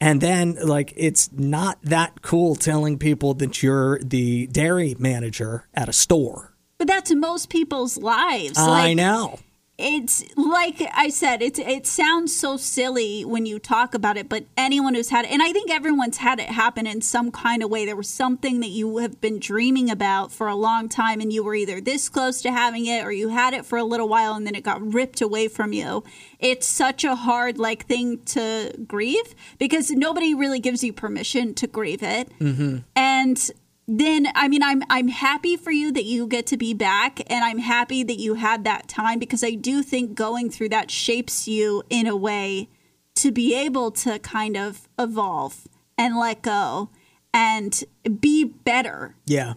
And 0.00 0.20
then, 0.20 0.56
like, 0.62 0.92
it's 0.96 1.32
not 1.32 1.80
that 1.82 2.20
cool 2.22 2.56
telling 2.56 2.98
people 2.98 3.34
that 3.34 3.62
you're 3.62 3.98
the 4.00 4.46
dairy 4.48 4.94
manager 4.98 5.66
at 5.72 5.88
a 5.88 5.92
store. 5.92 6.54
But 6.78 6.88
that's 6.88 7.14
most 7.14 7.48
people's 7.48 7.96
lives. 7.96 8.58
I 8.58 8.66
like, 8.66 8.96
know. 8.96 9.38
It's 9.76 10.22
like 10.36 10.80
I 10.94 11.08
said, 11.08 11.42
it's 11.42 11.58
it 11.58 11.84
sounds 11.84 12.34
so 12.34 12.56
silly 12.56 13.24
when 13.24 13.44
you 13.44 13.58
talk 13.58 13.92
about 13.92 14.16
it, 14.16 14.28
but 14.28 14.44
anyone 14.56 14.94
who's 14.94 15.10
had 15.10 15.24
it, 15.24 15.32
and 15.32 15.42
I 15.42 15.52
think 15.52 15.68
everyone's 15.68 16.18
had 16.18 16.38
it 16.38 16.48
happen 16.48 16.86
in 16.86 17.00
some 17.00 17.32
kind 17.32 17.60
of 17.60 17.70
way. 17.70 17.84
There 17.84 17.96
was 17.96 18.08
something 18.08 18.60
that 18.60 18.68
you 18.68 18.98
have 18.98 19.20
been 19.20 19.40
dreaming 19.40 19.90
about 19.90 20.30
for 20.30 20.46
a 20.46 20.54
long 20.54 20.88
time, 20.88 21.20
and 21.20 21.32
you 21.32 21.42
were 21.42 21.56
either 21.56 21.80
this 21.80 22.08
close 22.08 22.40
to 22.42 22.52
having 22.52 22.86
it, 22.86 23.04
or 23.04 23.10
you 23.10 23.30
had 23.30 23.52
it 23.52 23.66
for 23.66 23.76
a 23.76 23.84
little 23.84 24.08
while, 24.08 24.34
and 24.34 24.46
then 24.46 24.54
it 24.54 24.62
got 24.62 24.80
ripped 24.80 25.20
away 25.20 25.48
from 25.48 25.72
you. 25.72 26.04
It's 26.38 26.68
such 26.68 27.02
a 27.02 27.16
hard 27.16 27.58
like 27.58 27.86
thing 27.86 28.22
to 28.26 28.72
grieve 28.86 29.34
because 29.58 29.90
nobody 29.90 30.34
really 30.34 30.60
gives 30.60 30.84
you 30.84 30.92
permission 30.92 31.52
to 31.54 31.66
grieve 31.66 32.02
it, 32.04 32.30
mm-hmm. 32.38 32.78
and 32.94 33.50
then 33.86 34.28
I 34.34 34.48
mean 34.48 34.62
I'm 34.62 34.82
I'm 34.88 35.08
happy 35.08 35.56
for 35.56 35.70
you 35.70 35.92
that 35.92 36.04
you 36.04 36.26
get 36.26 36.46
to 36.48 36.56
be 36.56 36.74
back 36.74 37.20
and 37.30 37.44
I'm 37.44 37.58
happy 37.58 38.02
that 38.02 38.18
you 38.18 38.34
had 38.34 38.64
that 38.64 38.88
time 38.88 39.18
because 39.18 39.44
I 39.44 39.52
do 39.52 39.82
think 39.82 40.14
going 40.14 40.50
through 40.50 40.70
that 40.70 40.90
shapes 40.90 41.46
you 41.46 41.82
in 41.90 42.06
a 42.06 42.16
way 42.16 42.68
to 43.16 43.30
be 43.30 43.54
able 43.54 43.90
to 43.90 44.18
kind 44.18 44.56
of 44.56 44.88
evolve 44.98 45.68
and 45.96 46.16
let 46.16 46.42
go 46.42 46.90
and 47.32 47.84
be 48.20 48.44
better. 48.44 49.14
Yeah. 49.26 49.54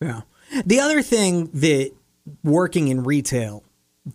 Yeah. 0.00 0.22
The 0.64 0.80
other 0.80 1.02
thing 1.02 1.50
that 1.54 1.92
working 2.42 2.88
in 2.88 3.04
retail 3.04 3.62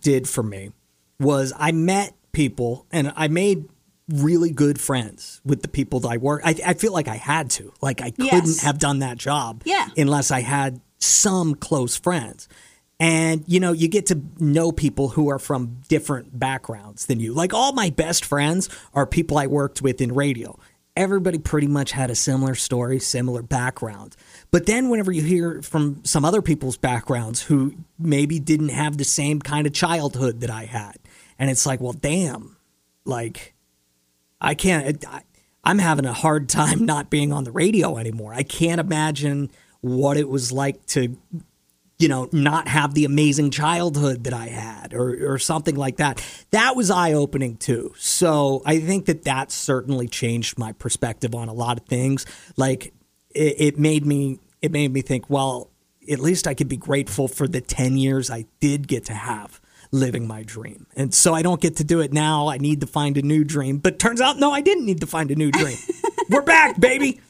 did 0.00 0.28
for 0.28 0.42
me 0.42 0.72
was 1.18 1.52
I 1.56 1.72
met 1.72 2.14
people 2.32 2.86
and 2.90 3.12
I 3.16 3.28
made 3.28 3.68
really 4.08 4.50
good 4.50 4.80
friends 4.80 5.40
with 5.44 5.62
the 5.62 5.68
people 5.68 6.00
that 6.00 6.08
I 6.08 6.16
work. 6.18 6.42
I, 6.44 6.54
I 6.64 6.74
feel 6.74 6.92
like 6.92 7.08
I 7.08 7.16
had 7.16 7.50
to. 7.52 7.72
Like 7.80 8.00
I 8.00 8.10
couldn't 8.10 8.26
Yes. 8.46 8.60
have 8.60 8.78
done 8.78 9.00
that 9.00 9.18
job 9.18 9.62
Yeah. 9.64 9.88
unless 9.96 10.30
I 10.30 10.40
had 10.42 10.80
some 10.98 11.54
close 11.54 11.96
friends. 11.96 12.48
And 12.98 13.44
you 13.46 13.60
know, 13.60 13.72
you 13.72 13.88
get 13.88 14.06
to 14.06 14.20
know 14.38 14.72
people 14.72 15.08
who 15.08 15.28
are 15.28 15.38
from 15.38 15.82
different 15.88 16.38
backgrounds 16.38 17.06
than 17.06 17.20
you. 17.20 17.34
Like 17.34 17.52
all 17.52 17.72
my 17.72 17.90
best 17.90 18.24
friends 18.24 18.68
are 18.94 19.06
people 19.06 19.38
I 19.38 19.48
worked 19.48 19.82
with 19.82 20.00
in 20.00 20.14
radio. 20.14 20.58
Everybody 20.96 21.36
pretty 21.36 21.66
much 21.66 21.92
had 21.92 22.10
a 22.10 22.14
similar 22.14 22.54
story, 22.54 22.98
similar 23.00 23.42
background. 23.42 24.16
But 24.50 24.64
then 24.64 24.88
whenever 24.88 25.12
you 25.12 25.20
hear 25.20 25.60
from 25.60 26.02
some 26.04 26.24
other 26.24 26.40
people's 26.40 26.78
backgrounds 26.78 27.42
who 27.42 27.74
maybe 27.98 28.38
didn't 28.38 28.70
have 28.70 28.96
the 28.96 29.04
same 29.04 29.40
kind 29.40 29.66
of 29.66 29.74
childhood 29.74 30.40
that 30.40 30.48
I 30.50 30.64
had, 30.64 30.96
and 31.38 31.50
it's 31.50 31.66
like, 31.66 31.80
well, 31.82 31.92
damn, 31.92 32.56
like 33.04 33.52
I 34.40 34.54
can't. 34.54 35.04
I, 35.06 35.22
I'm 35.64 35.78
having 35.78 36.06
a 36.06 36.12
hard 36.12 36.48
time 36.50 36.84
not 36.84 37.10
being 37.10 37.32
on 37.32 37.44
the 37.44 37.52
radio 37.52 37.98
anymore. 37.98 38.32
I 38.32 38.42
can't 38.42 38.80
imagine 38.80 39.50
what 39.80 40.16
it 40.16 40.28
was 40.28 40.52
like 40.52 40.84
to, 40.86 41.16
you 41.98 42.08
know, 42.08 42.28
not 42.32 42.68
have 42.68 42.94
the 42.94 43.04
amazing 43.04 43.50
childhood 43.50 44.24
that 44.24 44.32
I 44.34 44.46
had, 44.46 44.94
or 44.94 45.34
or 45.34 45.38
something 45.38 45.76
like 45.76 45.96
that. 45.96 46.24
That 46.50 46.76
was 46.76 46.90
eye 46.90 47.12
opening 47.12 47.56
too. 47.56 47.92
So 47.96 48.62
I 48.64 48.80
think 48.80 49.06
that 49.06 49.24
that 49.24 49.50
certainly 49.50 50.08
changed 50.08 50.58
my 50.58 50.72
perspective 50.72 51.34
on 51.34 51.48
a 51.48 51.52
lot 51.54 51.78
of 51.78 51.86
things. 51.86 52.26
Like 52.56 52.92
it, 53.34 53.54
it 53.58 53.78
made 53.78 54.06
me. 54.06 54.38
It 54.62 54.72
made 54.72 54.92
me 54.92 55.02
think. 55.02 55.28
Well, 55.28 55.70
at 56.10 56.18
least 56.18 56.46
I 56.46 56.54
could 56.54 56.68
be 56.68 56.76
grateful 56.76 57.28
for 57.28 57.46
the 57.46 57.60
ten 57.60 57.96
years 57.96 58.30
I 58.30 58.46
did 58.60 58.88
get 58.88 59.04
to 59.06 59.14
have 59.14 59.60
living 59.90 60.26
my 60.26 60.42
dream. 60.42 60.86
And 60.96 61.14
so 61.14 61.34
I 61.34 61.42
don't 61.42 61.60
get 61.60 61.76
to 61.76 61.84
do 61.84 62.00
it 62.00 62.12
now. 62.12 62.48
I 62.48 62.58
need 62.58 62.80
to 62.80 62.86
find 62.86 63.16
a 63.16 63.22
new 63.22 63.44
dream. 63.44 63.78
But 63.78 63.98
turns 63.98 64.20
out, 64.20 64.38
no, 64.38 64.52
I 64.52 64.60
didn't 64.60 64.86
need 64.86 65.00
to 65.00 65.06
find 65.06 65.30
a 65.30 65.34
new 65.34 65.50
dream. 65.50 65.76
We're 66.30 66.42
back, 66.42 66.78
baby. 66.80 67.20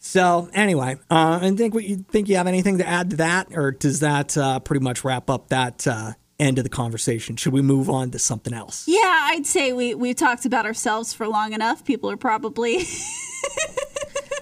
So 0.00 0.48
anyway, 0.54 0.96
uh, 1.10 1.40
and 1.42 1.58
think 1.58 1.74
you 1.74 1.96
think 1.96 2.28
you 2.28 2.36
have 2.36 2.46
anything 2.46 2.78
to 2.78 2.86
add 2.88 3.10
to 3.10 3.16
that, 3.16 3.48
or 3.52 3.72
does 3.72 4.00
that 4.00 4.38
uh, 4.38 4.58
pretty 4.60 4.82
much 4.82 5.04
wrap 5.04 5.28
up 5.28 5.48
that 5.48 5.86
uh, 5.86 6.12
end 6.38 6.56
of 6.56 6.64
the 6.64 6.70
conversation? 6.70 7.36
Should 7.36 7.52
we 7.52 7.60
move 7.60 7.90
on 7.90 8.10
to 8.12 8.18
something 8.18 8.54
else? 8.54 8.84
Yeah, 8.86 9.00
I'd 9.02 9.44
say 9.44 9.72
we 9.74 9.94
we 9.94 10.14
talked 10.14 10.46
about 10.46 10.64
ourselves 10.64 11.12
for 11.12 11.28
long 11.28 11.52
enough. 11.52 11.84
People 11.84 12.10
are 12.10 12.16
probably 12.16 12.78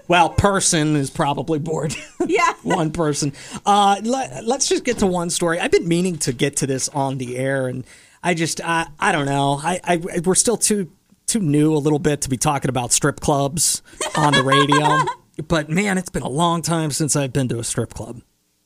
Well, 0.08 0.30
person 0.30 0.96
is 0.96 1.10
probably 1.10 1.58
bored. 1.58 1.94
yeah. 2.26 2.54
one 2.62 2.92
person. 2.92 3.32
Uh, 3.64 4.00
let, 4.04 4.32
us 4.32 4.68
just 4.68 4.84
get 4.84 4.98
to 4.98 5.06
one 5.06 5.30
story. 5.30 5.58
I've 5.58 5.70
been 5.70 5.88
meaning 5.88 6.16
to 6.18 6.32
get 6.32 6.56
to 6.58 6.66
this 6.66 6.88
on 6.90 7.18
the 7.18 7.36
air, 7.36 7.66
and 7.66 7.84
I 8.22 8.34
just 8.34 8.60
I 8.64 8.86
I 8.98 9.12
don't 9.12 9.26
know. 9.26 9.60
I, 9.62 9.80
I 9.84 10.20
we're 10.24 10.34
still 10.34 10.56
too 10.56 10.90
too 11.26 11.40
new 11.40 11.74
a 11.74 11.78
little 11.78 11.98
bit 11.98 12.20
to 12.22 12.30
be 12.30 12.36
talking 12.36 12.68
about 12.68 12.92
strip 12.92 13.20
clubs 13.20 13.82
on 14.16 14.32
the 14.32 14.42
radio. 14.44 15.00
but 15.48 15.68
man, 15.68 15.98
it's 15.98 16.10
been 16.10 16.22
a 16.22 16.28
long 16.28 16.62
time 16.62 16.90
since 16.90 17.16
I've 17.16 17.32
been 17.32 17.48
to 17.48 17.58
a 17.58 17.64
strip 17.64 17.92
club. 17.94 18.22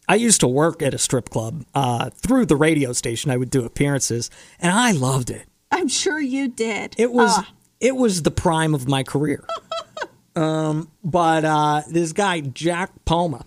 I 0.09 0.17
used 0.17 0.41
to 0.41 0.49
work 0.49 0.83
at 0.83 0.93
a 0.93 0.99
strip 0.99 1.31
club 1.31 1.65
uh, 1.75 2.11
through 2.11 2.47
the 2.47 2.57
radio 2.57 2.93
station. 2.93 3.31
I 3.31 3.37
would 3.37 3.51
do 3.51 3.65
appearances, 3.65 4.29
and 4.59 4.73
I 4.73 4.91
loved 4.93 5.31
it. 5.31 5.47
I'm 5.71 5.89
sure 5.89 6.21
you 6.21 6.49
did. 6.49 6.97
It 6.99 7.13
was 7.13 7.31
Ah, 7.33 7.49
it 7.79 7.97
was 7.97 8.23
the 8.23 8.31
prime 8.31 8.75
of 8.75 8.89
my 8.89 9.03
career. 9.03 9.47
um, 10.41 10.91
but 11.05 11.45
uh, 11.45 11.83
this 11.89 12.13
guy 12.13 12.41
Jack 12.41 12.91
Poma 13.05 13.45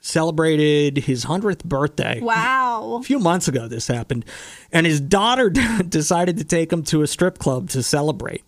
celebrated 0.00 0.98
his 0.98 1.24
hundredth 1.24 1.64
birthday. 1.64 2.20
wow. 2.20 2.98
A 3.00 3.02
few 3.02 3.18
months 3.18 3.48
ago, 3.48 3.66
this 3.66 3.88
happened, 3.88 4.24
and 4.70 4.86
his 4.86 5.00
daughter 5.00 5.50
decided 5.88 6.38
to 6.38 6.44
take 6.44 6.72
him 6.72 6.84
to 6.84 7.02
a 7.02 7.06
strip 7.06 7.38
club 7.38 7.70
to 7.70 7.82
celebrate. 7.82 8.44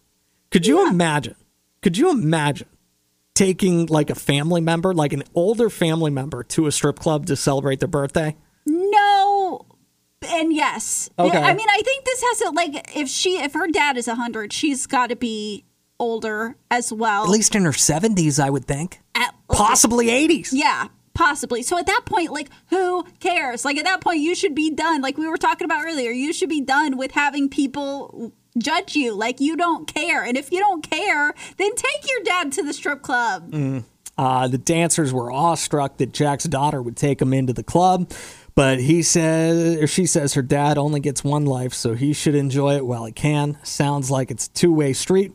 Could 0.50 0.66
you 0.66 0.88
imagine? 0.88 1.34
Could 1.82 1.98
you 1.98 2.10
imagine 2.10 2.68
taking 3.34 3.86
like 3.86 4.10
a 4.10 4.14
family 4.14 4.60
member, 4.60 4.94
like 4.94 5.12
an 5.12 5.24
older 5.34 5.68
family 5.68 6.10
member, 6.10 6.42
to 6.44 6.66
a 6.66 6.72
strip 6.72 6.98
club 6.98 7.26
to 7.26 7.36
celebrate 7.36 7.80
their 7.80 7.88
birthday? 7.88 8.36
No. 8.64 9.66
And 10.26 10.52
yes. 10.52 11.10
Okay. 11.18 11.38
I 11.38 11.54
mean, 11.54 11.68
I 11.68 11.82
think 11.82 12.04
this 12.04 12.22
has 12.22 12.38
to 12.38 12.50
like 12.50 12.96
if 12.96 13.08
she 13.08 13.42
if 13.42 13.54
her 13.54 13.68
dad 13.68 13.96
is 13.96 14.06
100, 14.06 14.52
she's 14.52 14.86
got 14.86 15.08
to 15.10 15.16
be 15.16 15.64
older 15.98 16.56
as 16.70 16.92
well. 16.92 17.24
At 17.24 17.30
least 17.30 17.54
in 17.54 17.64
her 17.64 17.72
seventies, 17.72 18.38
I 18.38 18.50
would 18.50 18.64
think, 18.66 19.00
At- 19.14 19.34
possibly 19.48 20.10
eighties. 20.10 20.52
yeah, 20.52 20.88
possibly. 21.14 21.62
So 21.62 21.78
at 21.78 21.86
that 21.86 22.02
point, 22.06 22.30
like, 22.30 22.48
who 22.70 23.04
cares? 23.20 23.64
Like, 23.64 23.76
at 23.78 23.84
that 23.84 24.00
point, 24.00 24.20
you 24.20 24.34
should 24.34 24.54
be 24.54 24.70
done. 24.70 25.00
Like 25.02 25.18
we 25.18 25.26
were 25.28 25.36
talking 25.36 25.64
about 25.64 25.84
earlier, 25.84 26.10
you 26.10 26.32
should 26.32 26.48
be 26.48 26.60
done 26.60 26.96
with 26.96 27.12
having 27.12 27.48
people 27.48 28.32
judge 28.56 28.96
you. 28.96 29.14
Like, 29.14 29.40
you 29.40 29.56
don't 29.56 29.92
care. 29.92 30.24
And 30.24 30.36
if 30.36 30.50
you 30.50 30.58
don't 30.58 30.88
care, 30.88 31.32
then 31.58 31.74
take 31.74 32.08
your 32.08 32.22
dad 32.24 32.52
to 32.52 32.62
the 32.62 32.72
strip 32.72 33.02
club. 33.02 33.52
Uh, 34.16 34.48
the 34.48 34.58
dancers 34.58 35.12
were 35.12 35.30
awestruck 35.30 35.96
that 35.98 36.12
Jack's 36.12 36.42
daughter 36.44 36.82
would 36.82 36.96
take 36.96 37.22
him 37.22 37.32
into 37.32 37.52
the 37.52 37.62
club, 37.62 38.10
but 38.56 38.80
he 38.80 39.00
says, 39.00 39.80
or 39.80 39.86
she 39.86 40.06
says, 40.06 40.34
her 40.34 40.42
dad 40.42 40.76
only 40.76 40.98
gets 40.98 41.22
one 41.22 41.46
life, 41.46 41.72
so 41.72 41.94
he 41.94 42.12
should 42.12 42.34
enjoy 42.34 42.74
it 42.74 42.84
while 42.84 43.04
he 43.04 43.12
can. 43.12 43.58
Sounds 43.62 44.10
like 44.10 44.32
it's 44.32 44.48
a 44.48 44.50
two-way 44.50 44.92
street. 44.92 45.32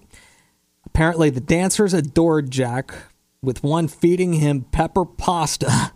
Apparently, 0.94 1.32
the 1.32 1.42
dancers 1.42 1.92
adored 1.92 2.52
Jack, 2.52 2.94
with 3.42 3.64
one 3.64 3.88
feeding 3.88 4.34
him 4.34 4.62
pepper 4.72 5.06
pasta, 5.06 5.92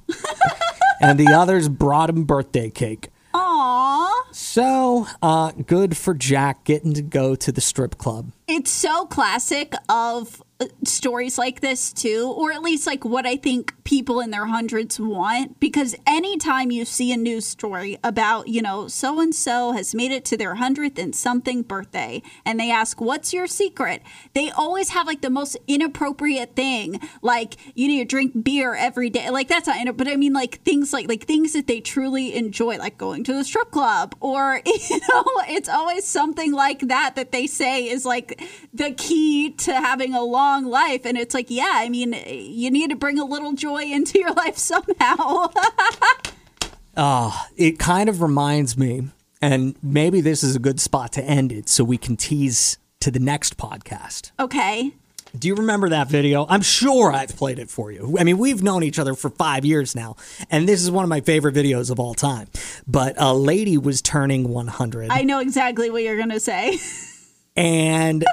and 1.02 1.20
the 1.20 1.28
others 1.28 1.70
brought 1.70 2.10
him 2.10 2.24
birthday 2.24 2.72
cake. 2.72 3.10
Aww. 3.32 4.10
So, 4.32 5.06
uh, 5.22 5.52
good 5.52 5.96
for 5.96 6.16
Jack 6.16 6.64
getting 6.64 6.94
to 6.96 7.04
go 7.04 7.36
to 7.36 7.52
the 7.52 7.62
strip 7.62 8.00
club. 8.00 8.32
It's 8.48 8.72
so 8.72 9.06
classic 9.06 9.74
of 9.90 10.42
uh, 10.60 10.66
stories 10.84 11.38
like 11.38 11.60
this 11.60 11.94
too 11.94 12.34
or 12.36 12.52
at 12.52 12.62
least 12.62 12.88
like 12.88 13.06
what 13.06 13.28
i 13.28 13.36
think 13.36 13.74
people 13.84 14.20
in 14.20 14.32
their 14.32 14.48
hundreds 14.48 15.00
want 15.00 15.60
because 15.60 15.96
anytime 16.08 16.72
you 16.72 16.84
see 16.84 17.12
a 17.12 17.18
news 17.18 17.46
story 17.46 17.98
about 18.04 18.48
you 18.48 18.62
know 18.62 18.88
so 18.88 19.20
and 19.22 19.36
so 19.36 19.72
has 19.74 19.94
made 19.94 20.12
it 20.12 20.26
to 20.26 20.36
their 20.36 20.56
hundredth 20.56 20.98
and 20.98 21.16
something 21.16 21.62
birthday 21.62 22.22
and 22.44 22.60
they 22.60 22.72
ask 22.72 23.00
what's 23.00 23.32
your 23.32 23.46
secret? 23.48 24.02
they 24.34 24.50
always 24.52 24.90
have 24.90 25.06
like 25.06 25.22
the 25.22 25.30
most 25.30 25.56
inappropriate 25.68 26.56
thing 26.56 27.00
like 27.22 27.56
you 27.76 27.88
need 27.88 28.00
to 28.00 28.06
drink 28.06 28.44
beer 28.44 28.74
every 28.74 29.10
day. 29.10 29.30
Like 29.30 29.48
that's 29.48 29.68
not 29.68 29.96
but 29.96 30.08
i 30.08 30.16
mean 30.16 30.34
like 30.34 30.60
things 30.64 30.92
like 30.92 31.08
like 31.08 31.24
things 31.24 31.54
that 31.54 31.68
they 31.68 31.80
truly 31.80 32.36
enjoy 32.36 32.78
like 32.78 32.98
going 32.98 33.24
to 33.24 33.34
the 33.34 33.44
strip 33.44 33.70
club 33.70 34.16
or 34.20 34.60
you 34.66 35.00
know 35.08 35.24
it's 35.48 35.70
always 35.70 36.06
something 36.06 36.52
like 36.52 36.80
that 36.80 37.16
that 37.16 37.32
they 37.32 37.46
say 37.46 37.88
is 37.88 38.06
like 38.06 38.37
the 38.74 38.92
key 38.92 39.52
to 39.52 39.74
having 39.74 40.14
a 40.14 40.24
long 40.24 40.66
life 40.66 41.06
and 41.06 41.18
it's 41.18 41.34
like 41.34 41.50
yeah 41.50 41.74
i 41.76 41.90
mean 41.90 42.14
you 42.28 42.70
need 42.72 42.90
to 42.90 42.96
bring 42.96 43.20
a 43.20 43.26
little 43.26 43.54
joy 43.54 43.84
into 43.84 44.20
your 44.20 44.34
life 44.34 44.58
somehow 44.58 45.48
ah, 46.98 47.48
it 47.56 47.78
kind 47.80 48.10
of 48.10 48.22
reminds 48.22 48.78
me, 48.78 49.08
and 49.42 49.76
maybe 49.84 50.20
this 50.20 50.44
is 50.44 50.56
a 50.56 50.60
good 50.60 50.80
spot 50.80 51.14
to 51.14 51.24
end 51.24 51.52
it 51.52 51.70
so 51.70 51.84
we 51.84 51.98
can 51.98 52.18
tease 52.18 52.78
to 53.00 53.12
the 53.12 53.20
next 53.20 53.56
podcast. 53.58 54.32
okay 54.40 54.92
Do 55.38 55.48
you 55.48 55.56
remember 55.56 55.90
that 55.90 56.08
video? 56.08 56.48
I'm 56.50 56.62
sure 56.64 57.12
I've 57.12 57.36
played 57.36 57.60
it 57.60 57.70
for 57.70 57.92
you. 57.92 58.18
I 58.20 58.24
mean, 58.24 58.38
we've 58.40 58.64
known 58.64 58.82
each 58.82 58.98
other 58.98 59.14
for 59.14 59.30
five 59.30 59.64
years 59.66 59.96
now, 59.96 60.16
and 60.50 60.68
this 60.68 60.82
is 60.82 60.90
one 60.90 61.04
of 61.04 61.10
my 61.10 61.22
favorite 61.22 61.54
videos 61.54 61.92
of 61.92 62.00
all 62.00 62.16
time. 62.16 62.48
But 62.88 63.14
a 63.18 63.34
lady 63.34 63.78
was 63.78 64.02
turning 64.02 64.50
100, 64.50 65.12
i 65.12 65.22
know 65.22 65.40
exactly 65.40 65.90
what 65.92 66.02
you're 66.02 66.18
gonna 66.18 66.40
say 66.40 66.80
and 67.58 68.24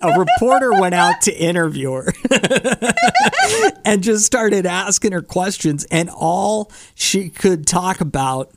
a 0.01 0.19
reporter 0.19 0.73
went 0.73 0.95
out 0.95 1.21
to 1.23 1.33
interview 1.33 1.93
her 1.93 2.13
and 3.85 4.03
just 4.03 4.25
started 4.25 4.67
asking 4.67 5.13
her 5.13 5.23
questions 5.23 5.85
and 5.91 6.11
all 6.11 6.73
she 6.95 7.29
could 7.29 7.67
talk 7.67 8.01
about 8.01 8.51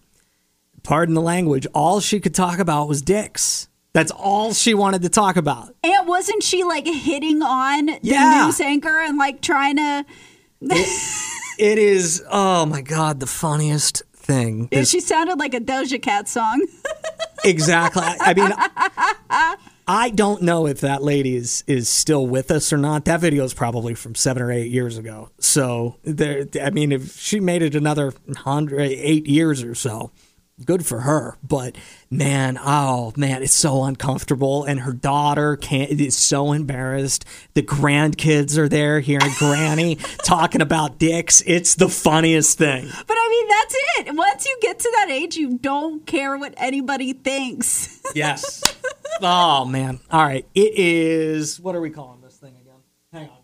pardon 0.83 1.13
the 1.13 1.21
language, 1.21 1.67
all 1.73 1.99
she 1.99 2.19
could 2.19 2.33
talk 2.33 2.59
about 2.59 2.87
was 2.87 3.01
dicks. 3.01 3.67
That's 3.93 4.11
all 4.11 4.53
she 4.53 4.73
wanted 4.73 5.01
to 5.01 5.09
talk 5.09 5.35
about. 5.35 5.75
And 5.83 6.07
wasn't 6.07 6.43
she 6.43 6.63
like 6.63 6.87
hitting 6.87 7.41
on 7.41 7.87
the 7.87 8.43
news 8.45 8.59
anchor 8.61 8.99
and 8.99 9.17
like 9.17 9.41
trying 9.41 9.75
to? 9.75 10.05
It 11.59 11.77
is, 11.77 12.23
oh 12.31 12.65
my 12.65 12.81
God, 12.81 13.19
the 13.19 13.27
funniest 13.27 14.03
thing. 14.21 14.69
She 14.83 14.99
sounded 14.99 15.39
like 15.39 15.53
a 15.53 15.59
Doja 15.59 16.01
Cat 16.01 16.27
song. 16.27 16.65
exactly. 17.43 18.03
I 18.03 18.17
I 18.21 18.33
mean, 18.33 18.53
I 19.87 20.09
don't 20.09 20.41
know 20.43 20.67
if 20.67 20.81
that 20.81 21.03
lady 21.03 21.35
is, 21.35 21.63
is 21.67 21.89
still 21.89 22.25
with 22.25 22.51
us 22.51 22.71
or 22.71 22.77
not. 22.77 23.05
That 23.05 23.19
video 23.19 23.43
is 23.43 23.53
probably 23.53 23.93
from 23.93 24.15
seven 24.15 24.41
or 24.41 24.51
eight 24.51 24.71
years 24.71 24.97
ago. 24.97 25.31
So, 25.39 25.97
there, 26.03 26.45
I 26.61 26.69
mean, 26.69 26.91
if 26.91 27.17
she 27.17 27.39
made 27.39 27.61
it 27.61 27.75
another 27.75 28.13
hundred, 28.37 28.79
eight 28.81 29.27
years 29.27 29.63
or 29.63 29.75
so, 29.75 30.11
good 30.63 30.85
for 30.85 31.01
her. 31.01 31.37
But 31.43 31.75
man, 32.11 32.59
oh 32.61 33.13
man, 33.15 33.41
it's 33.41 33.55
so 33.55 33.85
uncomfortable. 33.85 34.65
And 34.65 34.81
her 34.81 34.91
daughter 34.91 35.55
can't, 35.55 35.89
is 35.89 36.17
so 36.17 36.51
embarrassed. 36.51 37.25
The 37.53 37.63
grandkids 37.63 38.57
are 38.57 38.69
there 38.69 38.99
hearing 38.99 39.31
Granny 39.37 39.95
talking 40.23 40.61
about 40.61 40.99
dicks. 40.99 41.41
It's 41.47 41.75
the 41.75 41.89
funniest 41.89 42.57
thing. 42.57 42.87
But 43.07 43.17
I 43.17 43.29
mean, 43.29 43.47
that's 43.47 43.75
it. 44.09 44.15
Once 44.15 44.45
you 44.45 44.57
get 44.61 44.77
to 44.79 44.91
that 44.97 45.09
age, 45.09 45.37
you 45.37 45.57
don't 45.57 46.05
care 46.05 46.37
what 46.37 46.53
anybody 46.57 47.13
thinks. 47.13 47.97
Yes. 48.13 48.61
oh 49.21 49.63
man. 49.63 50.01
All 50.11 50.21
right. 50.21 50.45
It 50.53 50.73
is. 50.77 51.61
What 51.61 51.75
are 51.75 51.79
we 51.79 51.91
calling 51.91 52.19
this 52.19 52.35
thing 52.35 52.53
again? 52.61 52.79
Hang 53.13 53.29
on. 53.29 53.37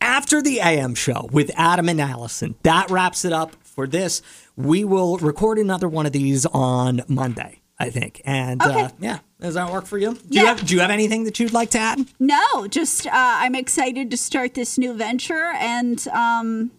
After 0.00 0.42
the 0.42 0.60
AM 0.60 0.96
show 0.96 1.28
with 1.32 1.52
Adam 1.56 1.88
and 1.88 2.00
Allison, 2.00 2.56
that 2.62 2.90
wraps 2.90 3.24
it 3.24 3.32
up 3.32 3.54
for 3.62 3.86
this. 3.86 4.20
We 4.56 4.84
will 4.84 5.16
record 5.18 5.58
another 5.58 5.88
one 5.88 6.06
of 6.06 6.12
these 6.12 6.46
on 6.46 7.02
Monday, 7.08 7.60
I 7.78 7.90
think. 7.90 8.22
And 8.24 8.62
uh, 8.62 8.90
yeah, 9.00 9.18
does 9.40 9.54
that 9.54 9.72
work 9.72 9.86
for 9.86 9.98
you? 9.98 10.14
Do 10.14 10.20
you 10.30 10.42
Yeah. 10.42 10.54
have 10.54 10.64
Do 10.66 10.74
you 10.74 10.80
have 10.80 10.90
anything 10.90 11.24
that 11.24 11.40
you'd 11.40 11.52
like 11.52 11.70
to 11.70 11.78
add? 11.78 12.06
no, 12.20 12.66
just 12.68 13.06
uh, 13.06 13.10
I'm 13.14 13.54
excited 13.54 14.10
to 14.12 14.16
start 14.16 14.54
this 14.54 14.78
new 14.78 14.92
venture, 14.94 15.52
and 15.56 16.06
um, 16.08 16.70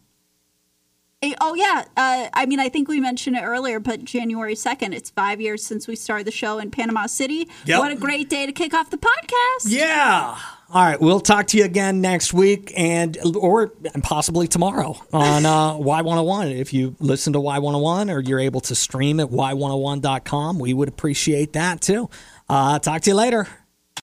eh, 1.22 1.34
oh 1.42 1.54
yeah, 1.56 1.84
uh, 1.98 2.30
I 2.34 2.46
mean, 2.46 2.60
I 2.62 2.70
think 2.70 2.88
we 2.88 3.00
mentioned 3.02 3.36
it 3.36 3.42
earlier, 3.44 3.80
but 3.82 4.06
January 4.06 4.56
second, 4.56 4.94
it's 4.94 5.10
five 5.10 5.42
years 5.42 5.66
since 5.66 5.88
we 5.88 5.96
started 5.98 6.26
the 6.28 6.32
show 6.32 6.60
in 6.60 6.72
Panama 6.72 7.08
City. 7.08 7.50
Yep. 7.66 7.80
What 7.80 7.92
a 7.92 7.96
great 7.96 8.30
day 8.30 8.46
to 8.46 8.52
kick 8.54 8.74
off 8.74 8.90
the 8.90 8.98
podcast! 8.98 9.66
Yeah. 9.68 10.38
All 10.74 10.84
right, 10.84 11.00
we'll 11.00 11.20
talk 11.20 11.48
to 11.48 11.58
you 11.58 11.64
again 11.64 12.02
next 12.02 12.34
week 12.34 12.74
and 12.76 13.18
or 13.36 13.68
possibly 14.02 14.48
tomorrow 14.48 14.98
on 15.14 15.46
uh, 15.46 15.74
Y101. 15.74 16.60
If 16.60 16.74
you 16.74 16.96
listen 17.00 17.34
to 17.34 17.40
Y101 17.40 18.12
or 18.12 18.20
you're 18.20 18.40
able 18.40 18.62
to 18.62 18.74
stream 18.74 19.20
at 19.20 19.28
y101.com, 19.30 20.58
we 20.58 20.74
would 20.74 20.90
appreciate 20.90 21.54
that 21.54 21.82
too. 21.82 22.10
Uh, 22.50 22.80
talk 22.80 23.04
to 23.04 23.12
you 23.12 23.16
later. 23.16 23.48